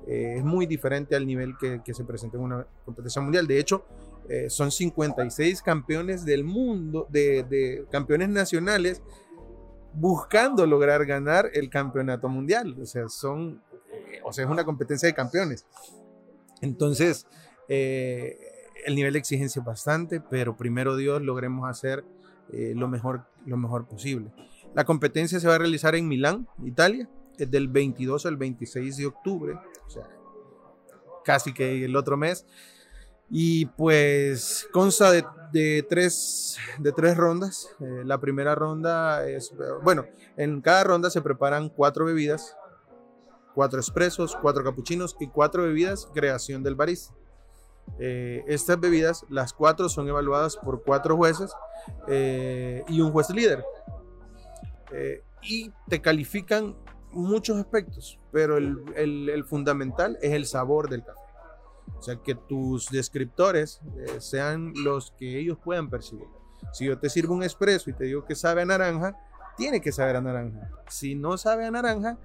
eh, 0.06 0.36
es 0.38 0.44
muy 0.44 0.66
diferente 0.66 1.16
al 1.16 1.26
nivel 1.26 1.56
que, 1.58 1.82
se 1.94 2.04
presenta 2.04 2.38
en 2.38 2.44
una 2.44 2.68
competencia 2.86 3.22
mundial. 3.22 3.48
De 3.48 3.60
hecho, 3.60 3.86
son 4.48 4.70
56 4.70 5.64
campeones 5.64 6.24
del 6.24 6.44
mundo, 6.44 7.08
de, 7.10 7.42
de 7.50 7.88
campeones 7.90 8.30
nacionales 8.30 9.02
buscando 9.94 10.66
lograr 10.66 11.06
ganar 11.06 11.50
el 11.54 11.70
campeonato 11.70 12.30
mundial. 12.30 12.76
O 12.82 12.86
sea, 12.86 13.08
son, 13.10 13.62
eh, 13.92 14.20
o 14.24 14.34
sea, 14.34 14.46
es 14.46 14.52
una 14.52 14.66
competencia 14.66 15.08
de 15.08 15.14
campeones. 15.14 15.66
Entonces, 16.62 17.28
eh, 17.68 18.38
el 18.86 18.96
nivel 18.96 19.14
de 19.14 19.20
exigencia 19.20 19.60
es 19.60 19.66
bastante, 19.66 20.22
pero 20.22 20.58
primero 20.58 20.96
Dios 20.96 21.22
logremos 21.22 21.70
hacer 21.70 22.04
eh, 22.52 22.74
lo, 22.76 22.88
mejor, 22.88 23.26
lo 23.46 23.58
mejor 23.58 23.88
posible. 23.88 24.32
La 24.74 24.86
competencia 24.86 25.40
se 25.40 25.48
va 25.48 25.56
a 25.56 25.60
realizar 25.60 25.96
en 25.96 26.08
Milán, 26.08 26.48
Italia, 26.64 27.10
es 27.38 27.50
del 27.50 27.68
22 27.68 28.26
al 28.26 28.38
26 28.38 28.98
de 28.98 29.06
octubre, 29.06 29.54
o 29.86 29.90
sea, 29.90 30.04
casi 31.24 31.54
que 31.54 31.86
el 31.86 31.96
otro 31.96 32.18
mes. 32.18 32.46
Y 33.30 33.68
pues 33.68 34.68
consta 34.72 35.12
de, 35.12 35.86
tres, 35.88 36.58
de 36.80 36.92
tres 36.92 37.16
rondas. 37.16 37.70
Eh, 37.80 38.02
la 38.06 38.20
primera 38.20 38.56
ronda 38.56 39.28
es, 39.28 39.54
bueno, 39.84 40.06
en 40.36 40.62
cada 40.62 40.84
ronda 40.84 41.10
se 41.10 41.22
preparan 41.22 41.70
cuatro 41.70 42.06
bebidas, 42.06 42.56
cuatro 43.54 43.80
expresos, 43.80 44.36
cuatro 44.42 44.64
capuchinos 44.64 45.16
y 45.20 45.28
cuatro 45.28 45.64
bebidas 45.64 46.10
creación 46.14 46.64
del 46.64 46.76
barista. 46.76 47.14
Eh, 48.00 48.44
estas 48.48 48.80
bebidas, 48.80 49.26
las 49.30 49.54
cuatro 49.54 49.90
son 49.90 50.08
evaluadas 50.08 50.58
por 50.58 50.84
cuatro 50.84 51.16
jueces 51.16 51.52
eh, 52.08 52.84
y 52.88 53.02
un 53.02 53.12
juez 53.12 53.30
líder. 53.30 53.64
y 55.42 55.72
te 55.88 56.02
califican 56.02 56.76
muchos 57.12 57.58
aspectos, 57.58 58.20
pero 58.32 58.58
el, 58.58 58.84
el 58.96 59.46
fundamental 59.46 60.18
es 60.22 60.34
el 60.34 60.46
sabor 60.48 60.90
del 60.90 61.04
café. 61.04 61.29
O 62.00 62.02
sea, 62.02 62.16
que 62.16 62.34
tus 62.34 62.90
descriptores 62.90 63.82
eh, 63.98 64.22
sean 64.22 64.74
los 64.76 65.12
que 65.12 65.38
ellos 65.38 65.58
puedan 65.64 65.90
percibir. 65.90 66.28
Si 66.72 66.86
yo 66.86 66.98
te 66.98 67.10
sirvo 67.10 67.36
un 67.36 67.44
expreso 67.44 67.90
y 67.90 67.94
te 67.94 68.06
digo 68.06 68.26
que 68.26 68.36
sabe 68.36 68.62
a 68.62 68.66
naranja, 68.66 69.16
tiene 69.58 69.82
que 69.82 69.92
saber 69.92 70.16
a 70.16 70.22
naranja. 70.22 70.72
Si 70.88 71.16
no 71.16 71.38
sabe 71.38 71.66
a 71.66 71.72
naranja 71.72 72.18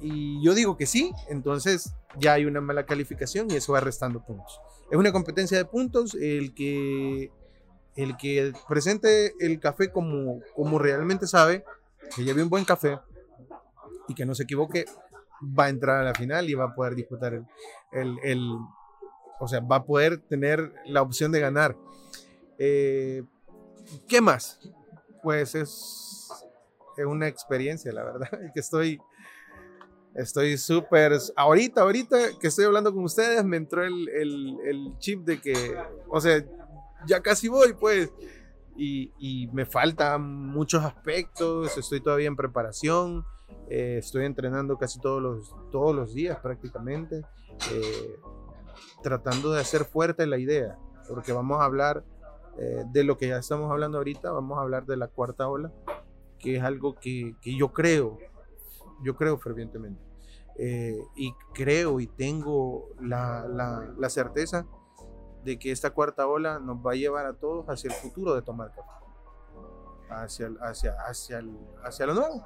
y 0.00 0.44
yo 0.44 0.54
digo 0.54 0.76
que 0.76 0.86
sí, 0.86 1.12
entonces 1.28 1.94
ya 2.18 2.32
hay 2.34 2.44
una 2.44 2.60
mala 2.60 2.84
calificación 2.84 3.48
y 3.50 3.54
eso 3.54 3.72
va 3.72 3.80
restando 3.80 4.24
puntos. 4.24 4.60
Es 4.90 4.98
una 4.98 5.12
competencia 5.12 5.56
de 5.56 5.64
puntos. 5.64 6.14
El 6.14 6.52
que, 6.54 7.30
el 7.94 8.16
que 8.16 8.52
presente 8.68 9.34
el 9.38 9.60
café 9.60 9.92
como, 9.92 10.40
como 10.56 10.80
realmente 10.80 11.28
sabe, 11.28 11.64
que 12.16 12.24
lleve 12.24 12.42
un 12.42 12.50
buen 12.50 12.64
café 12.64 12.98
y 14.08 14.14
que 14.14 14.26
no 14.26 14.34
se 14.34 14.42
equivoque, 14.42 14.86
va 15.40 15.66
a 15.66 15.68
entrar 15.68 16.00
a 16.00 16.04
la 16.04 16.14
final 16.14 16.50
y 16.50 16.54
va 16.54 16.64
a 16.64 16.74
poder 16.74 16.96
disputar 16.96 17.34
el, 17.92 18.18
el 18.22 18.58
o 19.40 19.48
sea, 19.48 19.60
va 19.60 19.76
a 19.76 19.84
poder 19.84 20.18
tener 20.18 20.72
la 20.86 21.02
opción 21.02 21.32
de 21.32 21.40
ganar. 21.40 21.76
Eh, 22.58 23.22
¿Qué 24.08 24.20
más? 24.20 24.60
Pues 25.22 25.54
es, 25.54 26.30
es, 26.96 27.06
una 27.06 27.28
experiencia, 27.28 27.92
la 27.92 28.04
verdad, 28.04 28.28
que 28.54 28.60
estoy 28.60 29.00
estoy 30.14 30.58
súper, 30.58 31.12
ahorita, 31.36 31.80
ahorita 31.80 32.38
que 32.38 32.48
estoy 32.48 32.66
hablando 32.66 32.92
con 32.92 33.04
ustedes, 33.04 33.42
me 33.44 33.56
entró 33.56 33.82
el, 33.82 34.08
el, 34.10 34.92
chip 34.98 35.24
de 35.24 35.40
que, 35.40 35.74
o 36.10 36.20
sea, 36.20 36.44
ya 37.06 37.22
casi 37.22 37.48
voy, 37.48 37.72
pues, 37.72 38.12
y, 38.76 39.10
y 39.18 39.48
me 39.54 39.64
faltan 39.64 40.22
muchos 40.22 40.84
aspectos, 40.84 41.78
estoy 41.78 42.02
todavía 42.02 42.28
en 42.28 42.36
preparación, 42.36 43.24
eh, 43.68 43.96
estoy 43.98 44.26
entrenando 44.26 44.76
casi 44.76 45.00
todos 45.00 45.22
los, 45.22 45.54
todos 45.70 45.94
los 45.94 46.14
días 46.14 46.38
prácticamente. 46.40 47.22
Eh, 47.72 48.16
tratando 49.02 49.52
de 49.52 49.60
hacer 49.60 49.84
fuerte 49.84 50.26
la 50.26 50.38
idea, 50.38 50.78
porque 51.08 51.32
vamos 51.32 51.60
a 51.60 51.64
hablar 51.64 52.04
eh, 52.58 52.84
de 52.86 53.04
lo 53.04 53.16
que 53.16 53.28
ya 53.28 53.38
estamos 53.38 53.70
hablando 53.70 53.98
ahorita, 53.98 54.30
vamos 54.30 54.58
a 54.58 54.62
hablar 54.62 54.84
de 54.86 54.96
la 54.96 55.08
cuarta 55.08 55.48
ola, 55.48 55.72
que 56.38 56.56
es 56.56 56.62
algo 56.62 56.94
que, 56.94 57.36
que 57.40 57.56
yo 57.56 57.72
creo, 57.72 58.18
yo 59.02 59.16
creo 59.16 59.38
fervientemente. 59.38 60.02
Eh, 60.56 61.02
y 61.16 61.32
creo 61.54 61.98
y 61.98 62.06
tengo 62.06 62.90
la, 63.00 63.46
la, 63.48 63.90
la, 63.96 64.10
certeza 64.10 64.66
de 65.44 65.58
que 65.58 65.70
esta 65.70 65.94
cuarta 65.94 66.26
ola 66.26 66.58
nos 66.58 66.76
va 66.76 66.92
a 66.92 66.94
llevar 66.94 67.24
a 67.24 67.32
todos 67.32 67.64
hacia 67.70 67.88
el 67.88 67.94
futuro 67.94 68.34
de 68.34 68.42
tomar 68.42 68.70
café, 68.70 68.90
hacia, 70.10 70.50
hacia, 70.60 70.94
hacia, 71.06 71.42
hacia 71.82 72.06
lo 72.06 72.14
nuevo, 72.14 72.44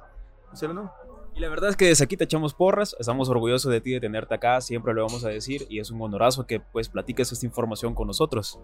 hacia 0.49 0.69
lo 0.69 0.73
nuevo. 0.75 0.91
Y 1.37 1.39
la 1.39 1.49
verdad 1.49 1.69
es 1.69 1.75
que 1.77 1.85
desde 1.85 2.03
aquí 2.03 2.17
te 2.17 2.23
echamos 2.23 2.55
porras, 2.55 2.95
estamos 2.99 3.29
orgullosos 3.29 3.71
de 3.71 3.79
ti, 3.79 3.91
de 3.91 3.99
tenerte 3.99 4.33
acá, 4.33 4.59
siempre 4.59 4.91
lo 4.95 5.05
vamos 5.05 5.23
a 5.23 5.29
decir 5.29 5.67
y 5.69 5.79
es 5.79 5.91
un 5.91 6.01
honorazo 6.01 6.47
que 6.47 6.59
pues 6.59 6.89
platiques 6.89 7.31
esta 7.31 7.45
información 7.45 7.93
con 7.93 8.07
nosotros. 8.07 8.59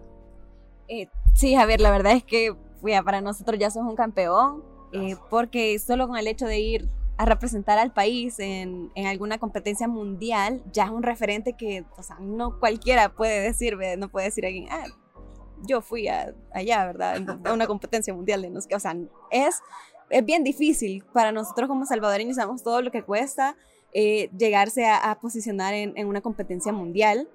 Eh, 0.88 1.06
sí, 1.34 1.54
Javier, 1.54 1.80
la 1.80 1.92
verdad 1.92 2.14
es 2.14 2.24
que 2.24 2.52
para 3.04 3.20
nosotros 3.20 3.60
ya 3.60 3.70
sos 3.70 3.84
un 3.84 3.94
campeón, 3.94 4.64
eh, 4.92 5.14
porque 5.30 5.78
solo 5.78 6.08
con 6.08 6.16
el 6.16 6.26
hecho 6.26 6.46
de 6.46 6.58
ir 6.58 6.88
a 7.16 7.24
representar 7.24 7.78
al 7.78 7.92
país 7.92 8.40
en, 8.40 8.90
en, 8.96 9.06
alguna 9.06 9.38
competencia 9.38 9.86
mundial, 9.86 10.60
ya 10.72 10.86
es 10.86 10.90
un 10.90 11.04
referente 11.04 11.52
que, 11.52 11.84
o 11.96 12.02
sea, 12.02 12.16
no 12.18 12.58
cualquiera 12.58 13.14
puede 13.14 13.40
decir, 13.40 13.78
no 13.98 14.08
puede 14.08 14.26
decir 14.26 14.46
alguien, 14.46 14.66
ah, 14.72 14.84
yo 15.62 15.80
fui 15.80 16.08
allá, 16.08 16.86
¿verdad? 16.86 17.40
A 17.44 17.52
una 17.52 17.66
competencia 17.68 18.12
mundial 18.14 18.42
de 18.42 18.50
no 18.50 18.60
sé 18.60 18.74
O 18.74 18.80
sea, 18.80 18.96
es, 19.30 19.62
es 20.10 20.24
bien 20.24 20.44
difícil 20.44 21.04
para 21.12 21.32
nosotros 21.32 21.68
como 21.68 21.86
salvadoreños, 21.86 22.36
sabemos 22.36 22.62
todo 22.62 22.82
lo 22.82 22.90
que 22.90 23.02
cuesta 23.02 23.56
eh, 23.92 24.30
llegarse 24.36 24.86
a, 24.86 25.10
a 25.10 25.20
posicionar 25.20 25.74
en, 25.74 25.92
en, 25.96 26.06
una 26.06 26.20
competencia 26.20 26.72
mundial. 26.72 27.28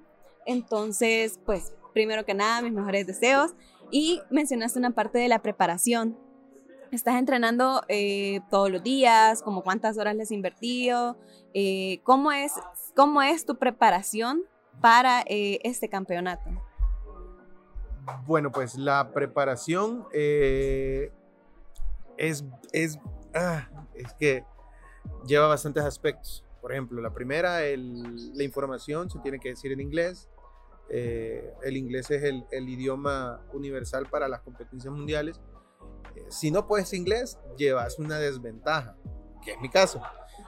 Entonces, 0.45 1.39
pues, 1.45 1.73
primero 1.93 2.25
que 2.25 2.33
nada, 2.33 2.61
mis 2.61 2.73
mejores 2.73 3.07
deseos. 3.07 3.53
Y 3.91 4.21
mencionaste 4.29 4.77
una 4.77 4.91
parte 4.91 5.17
de 5.17 5.27
la 5.27 5.41
preparación 5.41 6.17
¿Estás 6.91 7.19
entrenando 7.19 7.83
eh, 7.87 8.39
todos 8.49 8.71
los 8.71 8.81
días? 8.81 9.43
¿Como 9.43 9.61
cuántas 9.61 9.99
horas 9.99 10.15
les 10.15 10.27
has 10.27 10.31
invertido? 10.31 11.17
Eh, 11.53 12.01
¿cómo, 12.03 12.31
es, 12.31 12.53
¿Cómo 12.95 13.21
es 13.21 13.45
tu 13.45 13.57
preparación 13.57 14.41
para 14.81 15.21
eh, 15.27 15.59
este 15.63 15.87
campeonato? 15.87 16.49
Bueno, 18.25 18.51
pues 18.51 18.75
la 18.75 19.11
preparación 19.13 20.07
es, 22.19 22.43
es, 22.71 22.99
ah, 23.33 23.67
es 23.95 24.13
que 24.13 24.43
lleva 25.25 25.47
bastantes 25.47 25.83
aspectos. 25.83 26.45
Por 26.61 26.71
ejemplo, 26.71 27.01
la 27.01 27.13
primera, 27.13 27.63
el, 27.65 28.35
la 28.37 28.43
información 28.43 29.09
se 29.09 29.19
tiene 29.19 29.39
que 29.39 29.49
decir 29.49 29.71
en 29.71 29.79
inglés. 29.79 30.29
el 30.89 31.77
inglés 31.77 32.11
es 32.11 32.23
el, 32.23 32.45
el 32.51 32.67
idioma 32.67 33.41
universal 33.53 34.07
para 34.07 34.27
las 34.27 34.41
competencias 34.41 34.93
mundiales 34.93 35.39
si 36.29 36.51
no 36.51 36.67
puedes 36.67 36.93
inglés, 36.93 37.39
llevas 37.57 37.97
una 37.99 38.19
desventaja, 38.19 38.95
que 39.43 39.51
es 39.51 39.61
mi 39.61 39.69
caso. 39.69 40.01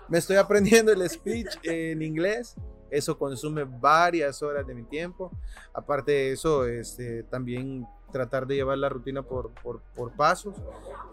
Me 0.09 0.17
estoy 0.17 0.35
aprendiendo 0.37 0.91
el 0.91 1.07
speech 1.09 1.57
en 1.63 2.01
inglés, 2.01 2.55
eso 2.89 3.17
consume 3.17 3.63
varias 3.63 4.41
horas 4.43 4.67
de 4.67 4.75
mi 4.75 4.83
tiempo. 4.83 5.31
Aparte 5.73 6.11
de 6.11 6.31
eso, 6.33 6.65
este, 6.65 7.23
también 7.23 7.85
tratar 8.11 8.47
de 8.47 8.55
llevar 8.55 8.77
la 8.77 8.89
rutina 8.89 9.23
por, 9.23 9.51
por, 9.63 10.15
pasos, 10.15 10.55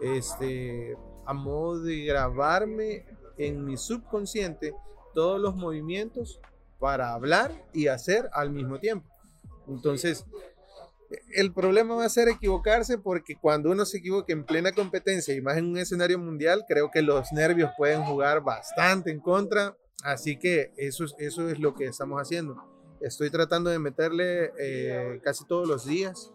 este, 0.03 0.97
a 1.27 1.33
modo 1.33 1.81
de 1.81 2.05
grabarme 2.05 3.07
en 3.37 3.65
mi 3.65 3.77
subconsciente 3.77 4.75
todos 5.15 5.41
los 5.41 5.55
movimientos 5.55 6.41
para 6.79 7.13
hablar 7.13 7.53
y 7.73 7.89
hacer 7.89 8.29
al 8.33 8.51
mismo 8.51 8.79
tiempo. 8.79 9.09
Entonces, 9.67 10.25
el 11.35 11.53
problema 11.53 11.95
va 11.95 12.05
a 12.05 12.09
ser 12.09 12.29
equivocarse 12.29 12.99
porque 12.99 13.37
cuando 13.37 13.71
uno 13.71 13.85
se 13.85 13.99
equivoca 13.99 14.33
en 14.33 14.45
plena 14.45 14.73
competencia 14.73 15.35
y 15.35 15.41
más 15.41 15.57
en 15.57 15.67
un 15.67 15.79
escenario 15.79 16.19
mundial, 16.19 16.65
creo 16.69 16.91
que 16.91 17.03
los 17.03 17.33
nervios 17.33 17.71
pueden 17.77 18.03
jugar 18.05 18.43
bastante 18.43 19.11
en 19.11 19.21
contra. 19.21 19.77
Así 20.03 20.39
que 20.39 20.73
eso, 20.77 21.05
eso 21.19 21.49
es 21.49 21.59
lo 21.59 21.75
que 21.75 21.87
estamos 21.87 22.21
haciendo. 22.21 22.57
Estoy 23.01 23.31
tratando 23.31 23.71
de 23.71 23.79
meterle 23.79 24.53
eh, 24.59 25.21
casi 25.23 25.47
todos 25.47 25.67
los 25.67 25.87
días. 25.87 26.33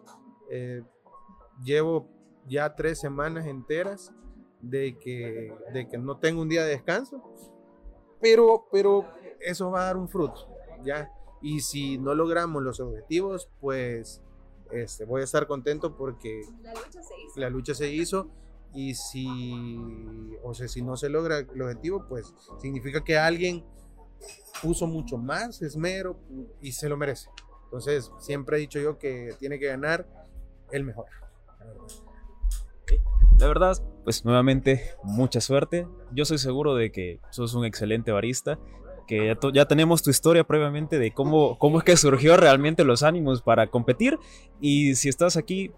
Eh, 0.50 0.84
llevo 1.64 2.08
ya 2.48 2.76
tres 2.76 3.00
semanas 3.00 3.46
enteras 3.46 4.14
de 4.62 4.98
que, 4.98 5.54
de 5.74 5.88
que 5.88 5.98
no 5.98 6.18
tengo 6.18 6.42
un 6.42 6.50
día 6.50 6.64
de 6.64 6.72
descanso. 6.72 7.22
Pero, 8.22 8.68
pero 8.72 9.06
eso 9.42 9.70
va 9.72 9.82
a 9.82 9.86
dar 9.86 9.98
un 9.98 10.08
fruto, 10.08 10.48
¿ya? 10.84 11.12
Y 11.42 11.60
si 11.60 11.98
no 11.98 12.16
logramos 12.16 12.64
los 12.64 12.80
objetivos, 12.80 13.50
pues 13.60 14.22
este, 14.72 15.04
voy 15.06 15.22
a 15.22 15.24
estar 15.26 15.46
contento 15.46 15.98
porque 15.98 16.42
la 17.36 17.50
lucha 17.50 17.74
se 17.74 17.94
hizo. 17.94 18.30
y 18.74 18.96
si, 18.96 19.78
o 20.42 20.54
sea, 20.54 20.68
si 20.68 20.82
no 20.82 20.96
se 20.98 21.10
logra 21.10 21.40
el 21.40 21.62
objetivo, 21.62 22.08
pues 22.08 22.34
significa 22.60 23.04
que 23.04 23.18
alguien 23.18 23.64
puso 24.62 24.88
mucho 24.88 25.18
más 25.18 25.62
esmero 25.62 26.18
y 26.62 26.72
se 26.72 26.88
lo 26.88 26.98
merece. 26.98 27.30
Entonces, 27.66 28.12
siempre 28.20 28.58
he 28.58 28.60
dicho 28.62 28.80
yo 28.80 28.98
que 28.98 29.36
tiene 29.40 29.60
que 29.60 29.68
ganar 29.68 30.08
el 30.74 30.84
mejor. 30.84 31.06
La 33.39 33.48
verdad, 33.48 33.77
pues 34.03 34.25
nuevamente, 34.25 34.92
mucha 35.03 35.42
suerte. 35.42 35.88
Yo 36.12 36.25
soy 36.25 36.38
seguro 36.38 36.75
de 36.75 36.92
que 36.92 37.20
sos 37.30 37.53
un 37.53 37.65
excelente 37.65 38.12
barista 38.12 38.60
que 39.08 39.36
ya, 39.53 39.65
tenemos 39.65 40.01
tu 40.01 40.10
historia 40.10 40.44
previamente 40.44 40.98
de 40.98 41.12
cómo, 41.12 41.58
cómo 41.58 41.77
es 41.80 41.84
que 41.84 41.98
surgió 41.98 42.38
realmente 42.38 42.84
los 42.84 43.03
ánimos 43.03 43.42
para 43.42 43.68
competir. 43.68 44.18
Y 44.62 44.96
si 44.96 45.10
estás 45.10 45.38
aquí 45.38 45.72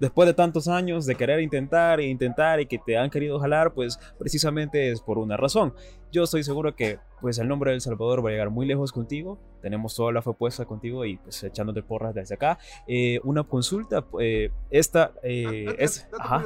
después 0.00 0.26
de 0.26 0.34
tantos 0.34 0.68
años 0.68 1.06
de 1.06 1.14
querer 1.14 1.40
intentar 1.40 2.00
e 2.00 2.06
intentar 2.06 2.60
y 2.60 2.66
que 2.66 2.78
te 2.78 2.96
han 2.96 3.10
querido 3.10 3.38
jalar, 3.38 3.72
pues 3.74 3.98
precisamente 4.18 4.90
es 4.90 5.00
por 5.00 5.18
una 5.18 5.36
razón. 5.36 5.74
Yo 6.10 6.24
estoy 6.24 6.44
seguro 6.44 6.74
que 6.74 6.98
pues 7.20 7.38
el 7.38 7.48
nombre 7.48 7.70
del 7.70 7.80
Salvador 7.80 8.24
va 8.24 8.30
a 8.30 8.32
llegar 8.32 8.50
muy 8.50 8.66
lejos 8.66 8.92
contigo. 8.92 9.38
Tenemos 9.60 9.94
toda 9.94 10.12
la 10.12 10.22
fe 10.22 10.32
puesta 10.32 10.64
contigo 10.64 11.04
y 11.04 11.16
pues 11.18 11.42
echándote 11.42 11.82
porras 11.82 12.14
desde 12.14 12.34
acá. 12.34 12.58
Eh, 12.86 13.20
una 13.24 13.44
consulta, 13.44 14.04
eh, 14.20 14.50
esta 14.70 15.12
eh, 15.22 15.74
es... 15.78 16.06
A 16.18 16.38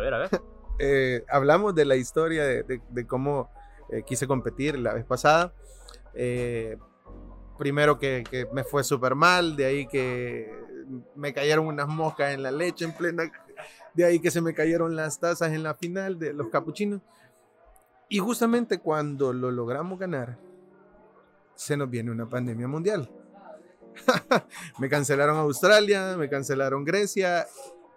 ver, 0.00 0.14
a 0.14 0.18
ver. 0.18 1.24
hablamos 1.28 1.74
de 1.74 1.84
la 1.84 1.96
historia 1.96 2.44
de, 2.44 2.80
de 2.88 3.06
cómo 3.06 3.50
eh, 3.92 4.02
quise 4.04 4.26
competir 4.26 4.78
la 4.78 4.94
vez 4.94 5.04
pasada. 5.04 5.52
Eh, 6.14 6.76
primero 7.58 7.98
que, 7.98 8.48
me 8.52 8.64
fue 8.64 8.84
súper 8.84 9.14
mal, 9.14 9.56
de 9.56 9.64
ahí 9.64 9.86
que 9.86 10.50
me 11.14 11.32
cayeron 11.32 11.66
unas 11.66 11.88
moscas 11.88 12.34
en 12.34 12.42
la 12.42 12.50
leche 12.50 12.84
en 12.84 12.92
plena, 12.92 13.30
de 13.94 14.04
ahí 14.04 14.20
que 14.20 14.30
se 14.30 14.40
me 14.40 14.54
cayeron 14.54 14.96
las 14.96 15.18
tazas 15.18 15.52
en 15.52 15.62
la 15.62 15.74
final 15.74 16.18
de 16.18 16.32
los 16.32 16.48
capuchinos. 16.48 17.00
Y 18.08 18.18
justamente 18.18 18.78
cuando 18.78 19.32
lo 19.32 19.50
logramos 19.50 19.98
ganar, 19.98 20.38
se 21.54 21.76
nos 21.76 21.90
viene 21.90 22.10
una 22.10 22.28
pandemia 22.28 22.66
mundial. 22.66 23.10
me 24.78 24.88
cancelaron 24.88 25.36
Australia, 25.36 26.16
me 26.16 26.28
cancelaron 26.28 26.84
Grecia 26.84 27.46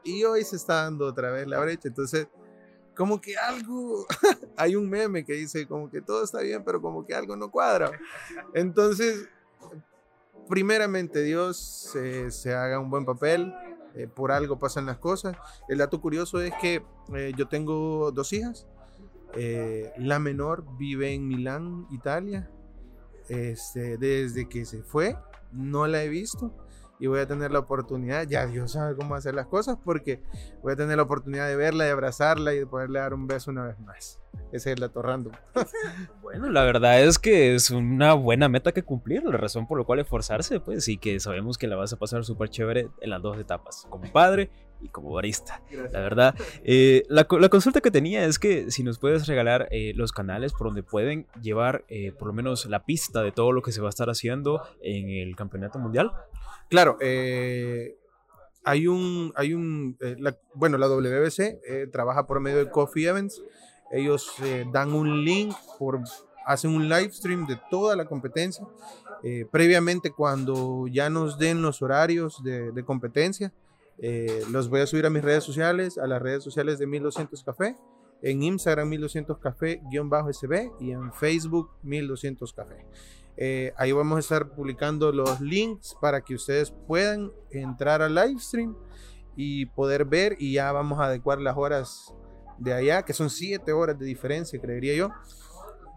y 0.04 0.24
hoy 0.24 0.44
se 0.44 0.58
está 0.58 0.84
dando 0.84 1.08
otra 1.08 1.32
vez 1.32 1.48
la 1.48 1.60
brecha. 1.60 1.88
Entonces, 1.88 2.28
como 2.96 3.20
que 3.20 3.38
algo, 3.38 4.06
hay 4.58 4.76
un 4.76 4.90
meme 4.90 5.26
que 5.26 5.34
dice 5.34 5.68
como 5.68 5.90
que 5.90 6.02
todo 6.02 6.24
está 6.24 6.42
bien, 6.42 6.64
pero 6.64 6.82
como 6.82 7.06
que 7.06 7.16
algo 7.16 7.36
no 7.36 7.50
cuadra. 7.50 7.92
Entonces, 8.54 9.28
primeramente 10.48 11.22
Dios 11.24 11.96
se 12.30 12.54
haga 12.54 12.80
un 12.80 12.90
buen 12.90 13.06
papel, 13.06 13.54
eh, 13.96 14.08
por 14.08 14.32
algo 14.32 14.58
pasan 14.58 14.86
las 14.86 14.98
cosas. 14.98 15.38
El 15.70 15.78
dato 15.78 16.02
curioso 16.02 16.42
es 16.42 16.54
que 16.60 16.84
eh, 17.14 17.32
yo 17.38 17.48
tengo 17.48 18.12
dos 18.12 18.34
hijas, 18.34 18.66
eh, 19.36 19.92
la 19.98 20.20
menor 20.20 20.66
vive 20.78 21.14
en 21.14 21.28
Milán, 21.28 21.86
Italia, 21.92 22.50
este, 23.30 23.98
desde 23.98 24.50
que 24.50 24.66
se 24.66 24.82
fue, 24.82 25.16
no 25.52 25.86
la 25.86 26.04
he 26.04 26.10
visto 26.10 26.56
y 27.04 27.08
voy 27.08 27.20
a 27.20 27.28
tener 27.28 27.52
la 27.52 27.60
oportunidad, 27.60 28.26
ya 28.30 28.48
Dios 28.48 28.72
sabe 28.72 28.96
cómo 28.96 29.14
hacer 29.14 29.36
las 29.36 29.48
cosas, 29.48 29.78
porque 29.84 30.22
voy 30.62 30.72
a 30.72 30.78
tener 30.78 30.96
la 30.96 31.04
oportunidad 31.04 31.50
de 31.50 31.58
verla, 31.58 31.84
de 31.84 31.92
abrazarla 31.92 32.54
y 32.54 32.60
de 32.60 32.66
poderle 32.66 33.00
dar 33.00 33.14
un 33.14 33.28
beso 33.28 33.52
una 33.52 33.66
vez 33.66 33.78
más. 33.82 34.22
Ese 34.54 34.72
es 34.72 34.76
el 34.76 34.80
dato 34.80 35.02
random. 35.02 35.34
bueno, 36.22 36.50
la 36.50 36.64
verdad 36.64 37.02
es 37.02 37.20
que 37.20 37.56
es 37.56 37.72
una 37.72 38.14
buena 38.14 38.48
meta 38.48 38.72
que 38.72 38.84
cumplir, 38.84 39.22
la 39.26 39.36
razón 39.36 39.68
por 39.68 39.78
la 39.78 39.84
cual 39.84 40.00
esforzarse, 40.00 40.62
pues, 40.62 40.88
y 40.88 40.98
que 40.98 41.20
sabemos 41.20 41.58
que 41.58 41.68
la 41.68 41.76
vas 41.76 41.92
a 41.92 41.98
pasar 41.98 42.24
súper 42.24 42.48
chévere 42.48 42.88
en 43.02 43.10
las 43.10 43.22
dos 43.22 43.38
etapas, 43.38 43.86
como 43.90 44.10
padre 44.10 44.50
y 44.84 44.90
como 44.90 45.12
barista. 45.12 45.62
La 45.92 46.00
verdad, 46.02 46.36
eh, 46.64 47.04
la, 47.10 47.26
consulta 47.26 47.82
que 47.82 47.92
tenía 47.92 48.26
es 48.26 48.40
que 48.40 48.70
si 48.72 48.84
nos 48.84 49.00
puedes 49.00 49.28
regalar 49.28 49.68
eh, 49.72 49.94
los 49.96 50.12
canales 50.12 50.54
por 50.54 50.68
donde 50.68 50.84
pueden 50.84 51.28
llevar 51.42 51.86
eh, 51.88 52.12
por 52.12 52.28
lo 52.28 52.34
menos 52.34 52.66
la 52.66 52.86
pista 52.86 53.22
de 53.22 53.32
todo 53.32 53.52
lo 53.52 53.62
que 53.62 53.72
se 53.72 53.82
va 53.82 53.88
a 53.88 53.90
estar 53.90 54.10
haciendo 54.10 54.62
en 54.82 55.10
el 55.10 55.36
campeonato 55.36 55.80
mundial. 55.80 56.12
Claro, 56.74 56.98
eh, 57.02 57.96
hay 58.64 58.88
un, 58.88 59.32
hay 59.36 59.54
un, 59.54 59.96
eh, 60.02 60.16
bueno, 60.56 60.80
la 60.80 60.88
WBC 60.88 61.40
eh, 61.40 61.88
trabaja 61.92 62.26
por 62.26 62.40
medio 62.40 62.58
de 62.58 62.70
Coffee 62.72 63.08
Events. 63.08 63.44
Ellos 63.92 64.34
dan 64.72 64.92
un 64.92 65.24
link, 65.24 65.54
por, 65.78 66.02
hacen 66.48 66.72
un 66.72 66.90
live 66.90 67.12
stream 67.12 67.46
de 67.46 67.60
toda 67.70 67.96
la 67.96 68.06
competencia. 68.06 68.66
previamente, 69.52 70.10
cuando 70.10 70.88
ya 70.88 71.12
nos 71.12 71.38
den 71.38 71.62
los 71.62 71.84
horarios 71.84 72.42
de, 72.44 72.72
de 72.72 72.84
competencia, 72.84 73.54
los 74.50 74.70
voy 74.70 74.82
a 74.82 74.88
subir 74.88 75.06
a 75.06 75.10
mis 75.10 75.24
redes 75.24 75.44
sociales, 75.44 75.98
a 75.98 76.08
las 76.08 76.22
redes 76.22 76.44
sociales 76.44 76.80
de 76.80 76.88
1200 76.88 77.44
Café, 77.44 77.76
en 78.22 78.42
Instagram 78.42 78.90
1200 78.90 79.38
Café-SB 79.38 80.72
y 80.80 80.92
en 80.92 81.14
Facebook 81.14 81.72
1200 81.84 82.54
Café. 82.54 82.86
Eh, 83.36 83.74
ahí 83.78 83.92
vamos 83.92 84.18
a 84.18 84.20
estar 84.20 84.50
publicando 84.50 85.12
los 85.12 85.42
links 85.42 85.96
para 86.00 86.22
que 86.22 86.36
ustedes 86.36 86.72
puedan 86.88 87.32
entrar 87.50 88.02
al 88.02 88.14
live 88.14 88.40
stream 88.40 88.76
y 89.36 89.66
poder 89.66 90.06
ver 90.06 90.36
y 90.40 90.54
ya 90.54 90.72
vamos 90.72 91.00
a 91.00 91.06
adecuar 91.06 91.40
las 91.40 91.58
horas 91.58 92.14
de 92.60 92.74
allá, 92.74 93.04
que 93.04 93.14
son 93.14 93.30
7 93.30 93.72
horas 93.74 93.98
de 93.98 94.06
diferencia, 94.06 94.60
creería 94.62 94.96
yo. 94.96 95.10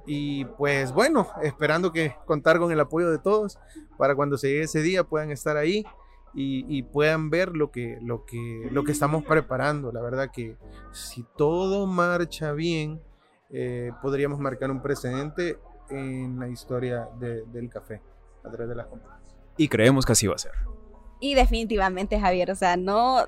Y 0.06 0.44
pues 0.44 0.92
bueno, 0.92 1.28
esperando 1.42 1.92
que 1.92 2.14
contar 2.24 2.59
con 2.59 2.72
el 2.72 2.80
apoyo 2.80 3.11
de 3.11 3.18
todos 3.18 3.59
para 3.98 4.14
cuando 4.14 4.38
se 4.38 4.48
llegue 4.48 4.62
ese 4.62 4.80
día 4.80 5.04
puedan 5.04 5.30
estar 5.30 5.56
ahí 5.56 5.85
y, 6.34 6.64
y, 6.68 6.82
puedan 6.82 7.30
ver 7.30 7.56
lo 7.56 7.70
que, 7.70 7.98
lo, 8.02 8.26
que, 8.26 8.68
lo 8.70 8.84
que 8.84 8.92
estamos 8.92 9.24
preparando. 9.24 9.90
La 9.90 10.02
verdad 10.02 10.30
que 10.30 10.56
si 10.92 11.24
todo 11.36 11.86
marcha 11.86 12.52
bien, 12.52 13.00
eh, 13.50 13.90
podríamos 14.02 14.38
marcar 14.38 14.70
un 14.70 14.82
precedente 14.82 15.58
en 15.88 16.38
la 16.38 16.48
historia 16.48 17.08
de- 17.18 17.44
del 17.46 17.70
café 17.70 18.02
a 18.44 18.50
través 18.50 18.68
de 18.68 18.74
las 18.74 18.86
competencias. 18.86 19.34
Y 19.56 19.68
creemos 19.68 20.04
que 20.04 20.12
así 20.12 20.26
va 20.26 20.34
a 20.34 20.38
ser. 20.38 20.52
Y 21.20 21.34
definitivamente, 21.34 22.20
Javier, 22.20 22.50
o 22.50 22.54
sea, 22.54 22.76
no, 22.76 23.26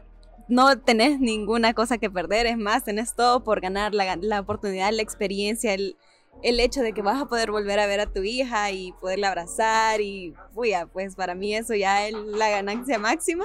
no 0.48 0.78
tenés 0.78 1.18
ninguna 1.20 1.72
cosa 1.72 1.96
que 1.98 2.11
perder, 2.11 2.46
es 2.46 2.58
más, 2.58 2.84
tenés 2.84 3.14
todo 3.14 3.42
por 3.42 3.61
ganar, 3.61 3.94
la, 3.94 4.16
la 4.16 4.40
oportunidad, 4.40 4.92
la 4.92 5.02
experiencia, 5.02 5.72
el, 5.72 5.96
el 6.42 6.60
hecho 6.60 6.82
de 6.82 6.92
que 6.92 7.02
vas 7.02 7.20
a 7.20 7.26
poder 7.26 7.50
volver 7.50 7.78
a 7.80 7.86
ver 7.86 8.00
a 8.00 8.12
tu 8.12 8.22
hija 8.22 8.70
y 8.70 8.92
poderla 8.92 9.28
abrazar 9.28 10.00
y, 10.00 10.34
ya, 10.68 10.86
pues 10.86 11.16
para 11.16 11.34
mí 11.34 11.54
eso 11.54 11.74
ya 11.74 12.06
es 12.06 12.14
la 12.14 12.48
ganancia 12.48 12.98
máxima. 12.98 13.44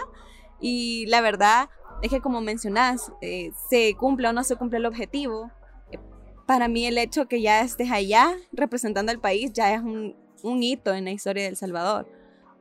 Y 0.60 1.06
la 1.08 1.22
verdad 1.22 1.70
es 2.02 2.10
que 2.10 2.22
como 2.22 2.42
mencionás, 2.42 3.12
eh, 3.22 3.52
se 3.70 3.96
cumple 3.96 4.28
o 4.28 4.34
no 4.34 4.44
se 4.44 4.56
cumple 4.56 4.78
el 4.78 4.86
objetivo, 4.86 5.52
eh, 5.92 6.00
para 6.46 6.68
mí 6.68 6.86
el 6.86 6.98
hecho 6.98 7.28
que 7.28 7.42
ya 7.42 7.62
estés 7.62 7.92
allá 7.92 8.36
representando 8.52 9.12
al 9.12 9.20
país 9.20 9.52
ya 9.54 9.74
es 9.74 9.82
un, 9.82 10.16
hito 10.44 10.94
en 10.94 11.06
la 11.06 11.12
historia 11.12 11.50
de 11.50 11.56
Salvador 11.56 12.06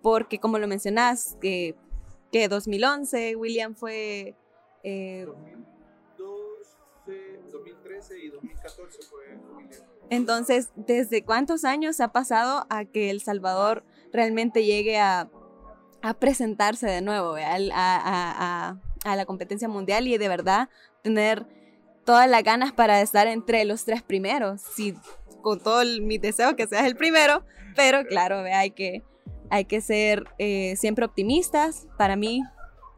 porque 0.02 0.38
como 0.38 0.58
lo 0.58 0.68
mencionás, 0.68 1.36
que, 1.40 1.74
que 2.30 2.48
2011 2.48 3.36
William 3.36 3.74
fue... 3.74 4.36
eh, 4.82 5.26
2013 7.50 8.18
y 8.18 8.28
2014 8.30 9.02
fue 9.02 9.38
entonces, 10.12 10.68
¿desde 10.76 11.24
cuántos 11.24 11.64
años 11.64 11.98
ha 12.00 12.08
pasado 12.08 12.66
a 12.68 12.84
que 12.84 13.08
El 13.08 13.22
Salvador 13.22 13.82
realmente 14.12 14.62
llegue 14.62 14.98
a, 14.98 15.30
presentarse 16.18 16.86
de 16.86 17.00
nuevo. 17.00 17.34
Al- 17.34 17.72
a, 17.74 18.76
la 19.04 19.24
competencia 19.24 19.68
mundial 19.68 20.06
y 20.06 20.18
de 20.18 20.28
verdad 20.28 20.68
tener 21.02 21.46
todas 22.04 22.28
las 22.28 22.42
ganas 22.42 22.72
para 22.72 23.00
estar 23.00 23.26
entre 23.26 23.64
los 23.64 23.86
tres 23.86 24.02
primeros? 24.02 24.60
Sí, 24.60 24.94
con 25.40 25.60
todo 25.60 25.82
mi 26.02 26.18
deseo 26.18 26.56
que 26.56 26.66
seas 26.66 26.84
el 26.84 26.96
primero, 26.96 27.42
pero 27.74 28.04
claro, 28.04 28.44
hay 28.44 28.70
que, 28.70 29.02
ser 29.80 30.24
eh, 30.38 30.74
siempre 30.76 31.06
optimistas. 31.06 31.86
Para 31.96 32.16
mí, 32.16 32.42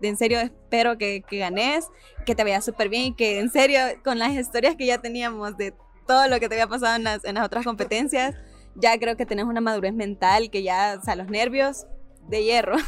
en 0.02 0.16
serio, 0.16 0.40
espero 0.40 0.98
que, 0.98 1.22
que 1.22 1.38
ganes, 1.38 1.86
que 2.26 2.34
te 2.34 2.42
vaya 2.42 2.60
súper 2.60 2.88
bien 2.88 3.04
y 3.04 3.14
que 3.14 3.38
en 3.38 3.50
serio, 3.50 3.78
con 4.02 4.18
las 4.18 4.32
historias 4.32 4.74
que 4.74 4.86
ya 4.86 5.00
teníamos 5.00 5.56
de 5.56 5.74
todo 6.06 6.28
lo 6.28 6.38
que 6.40 6.48
te 6.48 6.54
había 6.54 6.66
pasado 6.66 6.96
en 6.96 7.04
las, 7.04 7.24
en 7.24 7.34
las 7.36 7.44
otras 7.46 7.64
competencias, 7.64 8.34
ya 8.74 8.98
creo 8.98 9.16
que 9.16 9.26
tenés 9.26 9.44
una 9.44 9.60
madurez 9.60 9.94
mental 9.94 10.50
que 10.50 10.62
ya, 10.62 10.98
o 11.00 11.04
sea, 11.04 11.16
los 11.16 11.28
nervios 11.28 11.86
de 12.28 12.42
hierro. 12.44 12.76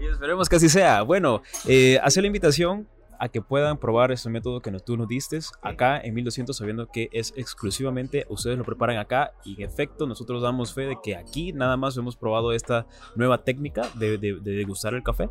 Y 0.00 0.06
esperemos 0.06 0.48
que 0.48 0.56
así 0.56 0.68
sea. 0.68 1.02
Bueno, 1.02 1.42
eh, 1.66 1.98
hacer 2.02 2.22
la 2.22 2.28
invitación 2.28 2.88
a 3.18 3.28
que 3.28 3.42
puedan 3.42 3.76
probar 3.76 4.10
este 4.12 4.30
método 4.30 4.60
que 4.62 4.70
nos- 4.70 4.82
tú 4.82 4.96
nos 4.96 5.06
diste 5.06 5.38
acá 5.60 6.00
en 6.00 6.14
1200, 6.14 6.56
sabiendo 6.56 6.86
que 6.86 7.10
es 7.12 7.34
exclusivamente, 7.36 8.24
ustedes 8.30 8.56
lo 8.56 8.64
preparan 8.64 8.96
acá 8.96 9.32
y 9.44 9.62
en 9.62 9.68
efecto 9.68 10.06
nosotros 10.06 10.40
damos 10.42 10.72
fe 10.72 10.86
de 10.86 10.96
que 11.02 11.16
aquí 11.16 11.52
nada 11.52 11.76
más 11.76 11.98
hemos 11.98 12.16
probado 12.16 12.52
esta 12.54 12.86
nueva 13.14 13.44
técnica 13.44 13.82
de, 13.96 14.16
de- 14.16 14.40
de 14.40 14.52
degustar 14.52 14.94
el 14.94 15.02
café. 15.02 15.28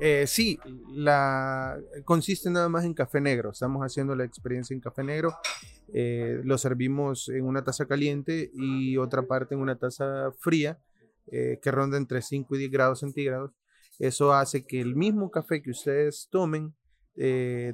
Eh, 0.00 0.26
sí, 0.28 0.58
consiste 2.04 2.50
nada 2.50 2.68
más 2.68 2.84
en 2.84 2.94
café 2.94 3.20
negro. 3.20 3.50
Estamos 3.50 3.82
haciendo 3.82 4.14
la 4.14 4.24
experiencia 4.24 4.74
en 4.74 4.80
café 4.80 5.02
negro. 5.02 5.34
Eh, 5.92 6.40
lo 6.44 6.56
servimos 6.58 7.28
en 7.28 7.44
una 7.44 7.64
taza 7.64 7.86
caliente 7.86 8.50
y 8.54 8.96
otra 8.96 9.22
parte 9.22 9.54
en 9.54 9.60
una 9.60 9.76
taza 9.76 10.30
fría 10.38 10.78
eh, 11.26 11.58
que 11.60 11.70
ronda 11.70 11.96
entre 11.96 12.22
5 12.22 12.54
y 12.54 12.58
10 12.58 12.70
grados 12.70 13.00
centígrados. 13.00 13.52
Eso 13.98 14.32
hace 14.32 14.64
que 14.64 14.80
el 14.80 14.94
mismo 14.94 15.30
café 15.30 15.62
que 15.62 15.70
ustedes 15.70 16.28
tomen 16.30 16.74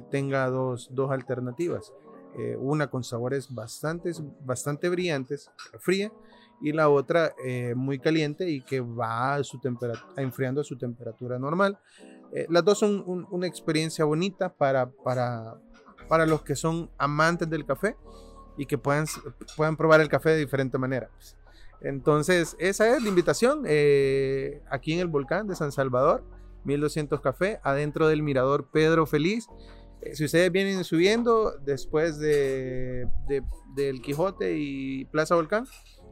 tenga 0.09 0.49
dos, 0.49 0.89
dos 0.91 1.11
alternativas. 1.11 1.93
Una 2.57 2.89
con 2.89 3.03
sabores 3.03 3.53
bastante, 3.53 4.11
bastante 4.41 4.89
brillantes, 4.89 5.51
fría, 5.79 6.11
y 6.61 6.71
la 6.71 6.89
otra 6.89 7.33
eh, 7.45 7.73
muy 7.75 7.99
caliente 7.99 8.49
y 8.49 8.61
que 8.61 8.79
va 8.81 9.35
a 9.35 9.43
su 9.43 9.59
enfriando 10.17 10.61
a 10.61 10.63
su 10.63 10.77
temperatura 10.77 11.37
normal. 11.37 11.77
Eh, 12.33 12.45
las 12.49 12.63
dos 12.65 12.79
son 12.79 13.03
un- 13.05 13.27
una 13.31 13.47
experiencia 13.47 14.05
bonita 14.05 14.53
para, 14.53 14.89
para, 14.89 15.55
para 16.07 16.25
los 16.25 16.41
que 16.43 16.55
son 16.55 16.89
amantes 16.97 17.49
del 17.49 17.65
café 17.65 17.95
y 18.57 18.65
que 18.65 18.77
puedan, 18.77 19.05
puedan 19.57 19.75
probar 19.77 20.01
el 20.01 20.09
café 20.09 20.29
de 20.31 20.37
diferente 20.37 20.77
manera. 20.77 21.09
pues. 21.13 21.37
Entonces, 21.81 22.55
esa 22.57 22.95
es 22.95 23.03
la 23.03 23.09
invitación 23.09 23.63
eh, 23.67 24.61
aquí 24.71 24.93
en 24.93 24.99
el 24.99 25.07
volcán 25.07 25.45
de 25.47 25.55
San 25.55 25.71
Salvador, 25.71 26.23
1200 26.63 27.21
Café, 27.21 27.59
adentro 27.63 28.07
del 28.07 28.23
mirador 28.23 28.69
Pedro 28.71 29.05
Feliz. 29.05 29.47
Eh, 30.01 30.15
si 30.15 30.25
ustedes 30.25 30.51
vienen 30.51 30.83
subiendo 30.83 31.51
después 31.59 32.17
de, 32.17 33.07
de- 33.27 33.43
del 33.75 34.01
Quijote 34.01 34.57
y 34.57 35.05
Plaza 35.05 35.35
Volcán, 35.35 35.65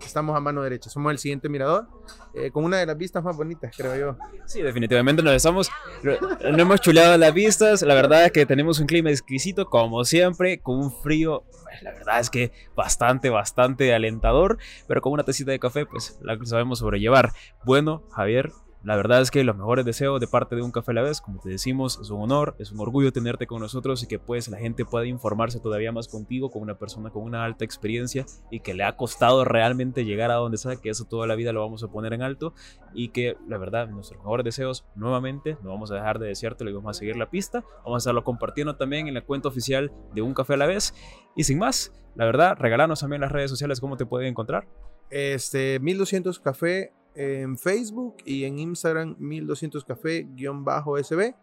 estamos 0.06 0.36
a 0.36 0.40
mano 0.40 0.62
derecha. 0.62 0.90
Somos 0.90 1.12
el 1.12 1.18
siguiente 1.18 1.50
mirador, 1.50 1.88
eh, 2.34 2.52
con 2.52 2.64
una 2.64 2.78
de 2.78 2.86
las 2.86 2.98
vistas 2.98 3.24
más 3.24 3.36
bonitas, 3.36 3.76
creo 3.76 3.96
yo. 3.96 4.18
Sí, 4.46 4.62
definitivamente 4.62 5.22
nos 5.22 5.34
estamos, 5.34 5.70
no 6.04 6.58
hemos 6.58 6.82
chuleado 6.82 7.18
las 7.18 7.34
vistas, 7.34 7.82
la 7.82 7.94
verdad 7.94 8.26
es 8.26 8.32
que 8.32 8.46
tenemos 8.46 8.80
un 8.80 8.88
clima 8.88 9.10
exquisito 9.10 9.66
como 9.66 10.04
siempre, 10.06 10.60
con 10.60 10.80
un 10.80 10.92
frío, 10.92 11.44
pues, 11.64 11.82
la 11.84 11.92
verdad 11.92 12.20
es 12.20 12.30
que 12.30 12.52
bastante, 12.76 13.30
bastante 13.30 13.94
alentador, 13.94 14.58
pero 14.88 15.02
con 15.02 15.14
una 15.14 15.24
tacita 15.24 15.52
de 15.52 15.60
café 15.60 15.86
pues 15.86 16.18
la 16.22 16.38
sabemos 16.46 16.80
sobrellevar. 16.80 17.32
Bueno, 17.66 18.04
Javier, 18.12 18.52
la 18.84 18.98
verdad 18.98 19.22
es 19.22 19.32
que 19.32 19.44
los 19.44 19.56
mejores 19.56 19.86
deseos 19.86 20.20
de 20.20 20.28
parte 20.28 20.56
de 20.56 20.62
un 20.62 20.72
café 20.72 20.92
a 20.92 20.96
la 20.96 21.02
vez, 21.02 21.22
como 21.22 21.40
te 21.40 21.50
decimos, 21.50 22.00
es 22.02 22.10
un 22.10 22.22
honor, 22.22 22.56
es 22.60 22.72
un 22.72 22.82
orgullo 22.82 23.14
tenerte 23.14 23.48
con 23.48 23.62
nosotros 23.62 24.04
y 24.04 24.08
que 24.08 24.20
pues 24.20 24.50
la 24.50 24.58
gente 24.58 24.84
pueda 24.84 25.06
informarse 25.06 25.62
todavía 25.62 25.94
más 25.94 26.10
contigo, 26.10 26.52
con 26.52 26.62
una 26.62 26.78
persona 26.78 27.10
con 27.10 27.24
una 27.24 27.46
alta 27.46 27.64
experiencia 27.64 28.26
y 28.52 28.60
que 28.60 28.74
le 28.74 28.84
ha 28.84 28.98
costado 28.98 29.46
realmente 29.46 30.04
llegar 30.04 30.32
a 30.32 30.36
donde 30.36 30.58
sea, 30.58 30.76
que 30.76 30.90
eso 30.90 31.06
toda 31.06 31.28
la 31.28 31.36
vida 31.36 31.54
lo 31.54 31.62
vamos 31.62 31.82
a 31.84 31.88
poner 31.88 32.14
en 32.14 32.24
alto 32.24 32.54
y 32.94 33.10
que 33.10 33.38
la 33.48 33.58
verdad 33.58 33.88
nuestros 33.88 34.20
mejores 34.20 34.44
deseos 34.44 34.86
nuevamente 34.96 35.58
no 35.64 35.70
vamos 35.70 35.92
a 35.92 35.96
dejar 35.96 36.20
de 36.20 36.28
desearte 36.28 36.66
y 36.70 36.74
vamos 36.74 36.98
a 36.98 37.00
seguir 37.00 37.16
la 37.16 37.30
pista. 37.30 37.64
Vamos 37.86 37.96
a 37.96 37.98
estarlo 38.00 38.24
compartiendo 38.24 38.76
también 38.76 39.08
en 39.08 39.14
la 39.14 39.22
cuenta 39.22 39.48
oficial 39.48 39.92
de 40.14 40.22
un 40.22 40.34
café 40.34 40.56
a 40.56 40.58
la 40.58 40.66
vez. 40.66 40.94
Y 41.36 41.46
sin 41.46 41.58
más 41.58 41.94
la 42.16 42.26
verdad 42.26 42.58
regalarnos 42.60 43.00
también 43.00 43.22
las 43.22 43.32
redes 43.32 43.50
sociales 43.50 43.80
cómo 43.80 43.98
te 43.98 44.06
pueden 44.06 44.28
encontrar 44.28 44.68
Este, 45.10 45.80
1200 45.80 46.40
Café 46.40 46.92
en 47.16 47.58
Facebook 47.58 48.18
y 48.26 48.44
en 48.46 48.60
Instagram 48.60 49.16
1200 49.20 49.86
Café-SB. 49.86 51.36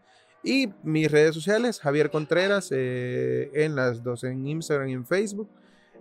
Y 0.42 0.72
mis 0.82 1.10
redes 1.10 1.34
sociales, 1.34 1.80
Javier 1.80 2.10
Contreras, 2.10 2.68
eh, 2.72 3.50
en 3.52 3.76
las 3.76 4.02
dos, 4.02 4.24
en 4.24 4.46
Instagram 4.46 4.88
y 4.88 4.92
en 4.94 5.06
Facebook. 5.06 5.48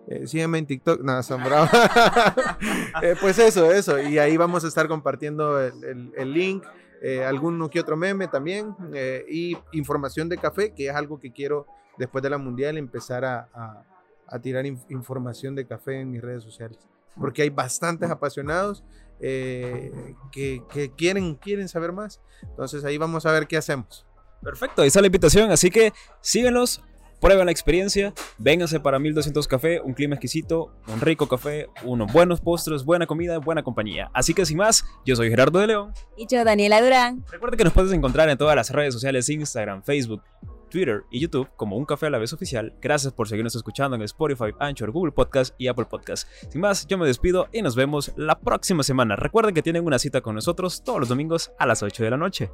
Eh, 0.07 0.25
sígueme 0.27 0.57
en 0.59 0.65
TikTok, 0.65 1.01
nada, 1.03 1.23
son 1.23 1.43
bravos. 1.43 1.69
Eh, 3.01 3.15
pues 3.21 3.37
eso, 3.39 3.71
eso. 3.71 3.99
Y 3.99 4.17
ahí 4.19 4.35
vamos 4.37 4.63
a 4.65 4.67
estar 4.67 4.87
compartiendo 4.87 5.59
el, 5.61 5.83
el- 5.83 6.11
el 6.17 6.33
link, 6.33 6.63
eh, 7.01 7.23
alguno 7.23 7.69
que 7.69 7.79
otro 7.79 7.95
meme 7.95 8.27
también, 8.27 8.75
eh, 8.93 9.23
y 9.29 9.57
información 9.71 10.27
de 10.27 10.37
café, 10.37 10.73
que 10.73 10.87
es 10.89 10.95
algo 10.95 11.19
que 11.19 11.31
quiero 11.31 11.65
después 11.97 12.21
de 12.23 12.29
la 12.29 12.37
mundial 12.37 12.77
empezar 12.77 13.23
a, 13.25 13.47
a- 13.53 13.83
a 14.27 14.39
tirar 14.39 14.65
inf- 14.65 14.85
información 14.89 15.55
de 15.55 15.65
café 15.65 15.99
en 16.01 16.11
mis 16.11 16.21
redes 16.21 16.43
sociales. 16.43 16.77
Porque 17.19 17.41
hay 17.43 17.49
bastantes 17.49 18.09
apasionados 18.09 18.83
eh, 19.19 19.91
que, 20.31 20.61
que 20.71 20.91
quieren, 20.91 21.35
quieren 21.35 21.67
saber 21.67 21.91
más. 21.91 22.21
Entonces 22.43 22.83
ahí 22.85 22.97
vamos 22.97 23.25
a 23.25 23.31
ver 23.31 23.47
qué 23.47 23.57
hacemos. 23.57 24.05
perfecto 24.41 24.81
ahí 24.81 24.87
está 24.87 25.01
la 25.01 25.07
invitación 25.07 25.51
así 25.51 25.69
que 25.69 25.91
síguenos 26.21 26.81
prueben 27.19 27.45
la 27.45 27.51
experiencia 27.51 28.13
vénganse 28.37 28.79
para 28.79 28.97
1200 28.97 29.45
café 29.49 29.81
un 29.81 29.93
clima 29.93 30.15
exquisito 30.15 30.73
un 30.87 31.01
rico 31.01 31.27
café 31.27 31.67
unos 31.83 32.13
buenos 32.13 32.39
postres 32.39 32.85
buena 32.85 33.05
comida 33.05 33.37
buena 33.39 33.63
compañía 33.63 34.09
así 34.13 34.33
que 34.33 34.45
sin 34.45 34.55
más 34.57 34.85
yo 35.05 35.17
soy 35.17 35.29
Gerardo 35.29 35.59
de 35.59 35.67
León 35.67 35.91
Y 36.15 36.25
yo, 36.27 36.45
Daniela 36.45 36.81
Durán. 36.81 37.25
Recuerda 37.29 37.57
que 37.57 37.65
nos 37.65 37.73
puedes 37.73 37.91
encontrar 37.91 38.29
en 38.29 38.37
todas 38.37 38.55
las 38.55 38.69
redes 38.69 38.93
sociales, 38.93 39.27
Instagram, 39.27 39.83
Facebook, 39.83 40.21
Twitter 40.69 41.03
y 41.11 41.19
YouTube 41.19 41.49
como 41.55 41.77
Un 41.77 41.85
Café 41.85 42.07
a 42.07 42.09
la 42.09 42.17
Vez 42.17 42.33
Oficial. 42.33 42.73
Gracias 42.81 43.11
por 43.13 43.27
seguirnos 43.27 43.55
escuchando 43.55 43.95
en 43.95 44.01
Spotify, 44.03 44.53
Anchor, 44.59 44.91
Google 44.91 45.11
Podcast 45.11 45.53
y 45.57 45.67
Apple 45.67 45.85
Podcast. 45.85 46.27
Sin 46.49 46.61
más, 46.61 46.87
yo 46.87 46.97
me 46.97 47.05
despido 47.05 47.47
y 47.51 47.61
nos 47.61 47.75
vemos 47.75 48.13
la 48.15 48.39
próxima 48.39 48.83
semana. 48.83 49.15
Recuerden 49.15 49.53
que 49.53 49.63
tienen 49.63 49.85
una 49.85 49.99
cita 49.99 50.21
con 50.21 50.35
nosotros 50.35 50.83
todos 50.83 50.99
los 50.99 51.09
domingos 51.09 51.51
a 51.57 51.65
las 51.65 51.83
8 51.83 52.03
de 52.03 52.09
la 52.09 52.17
noche. 52.17 52.49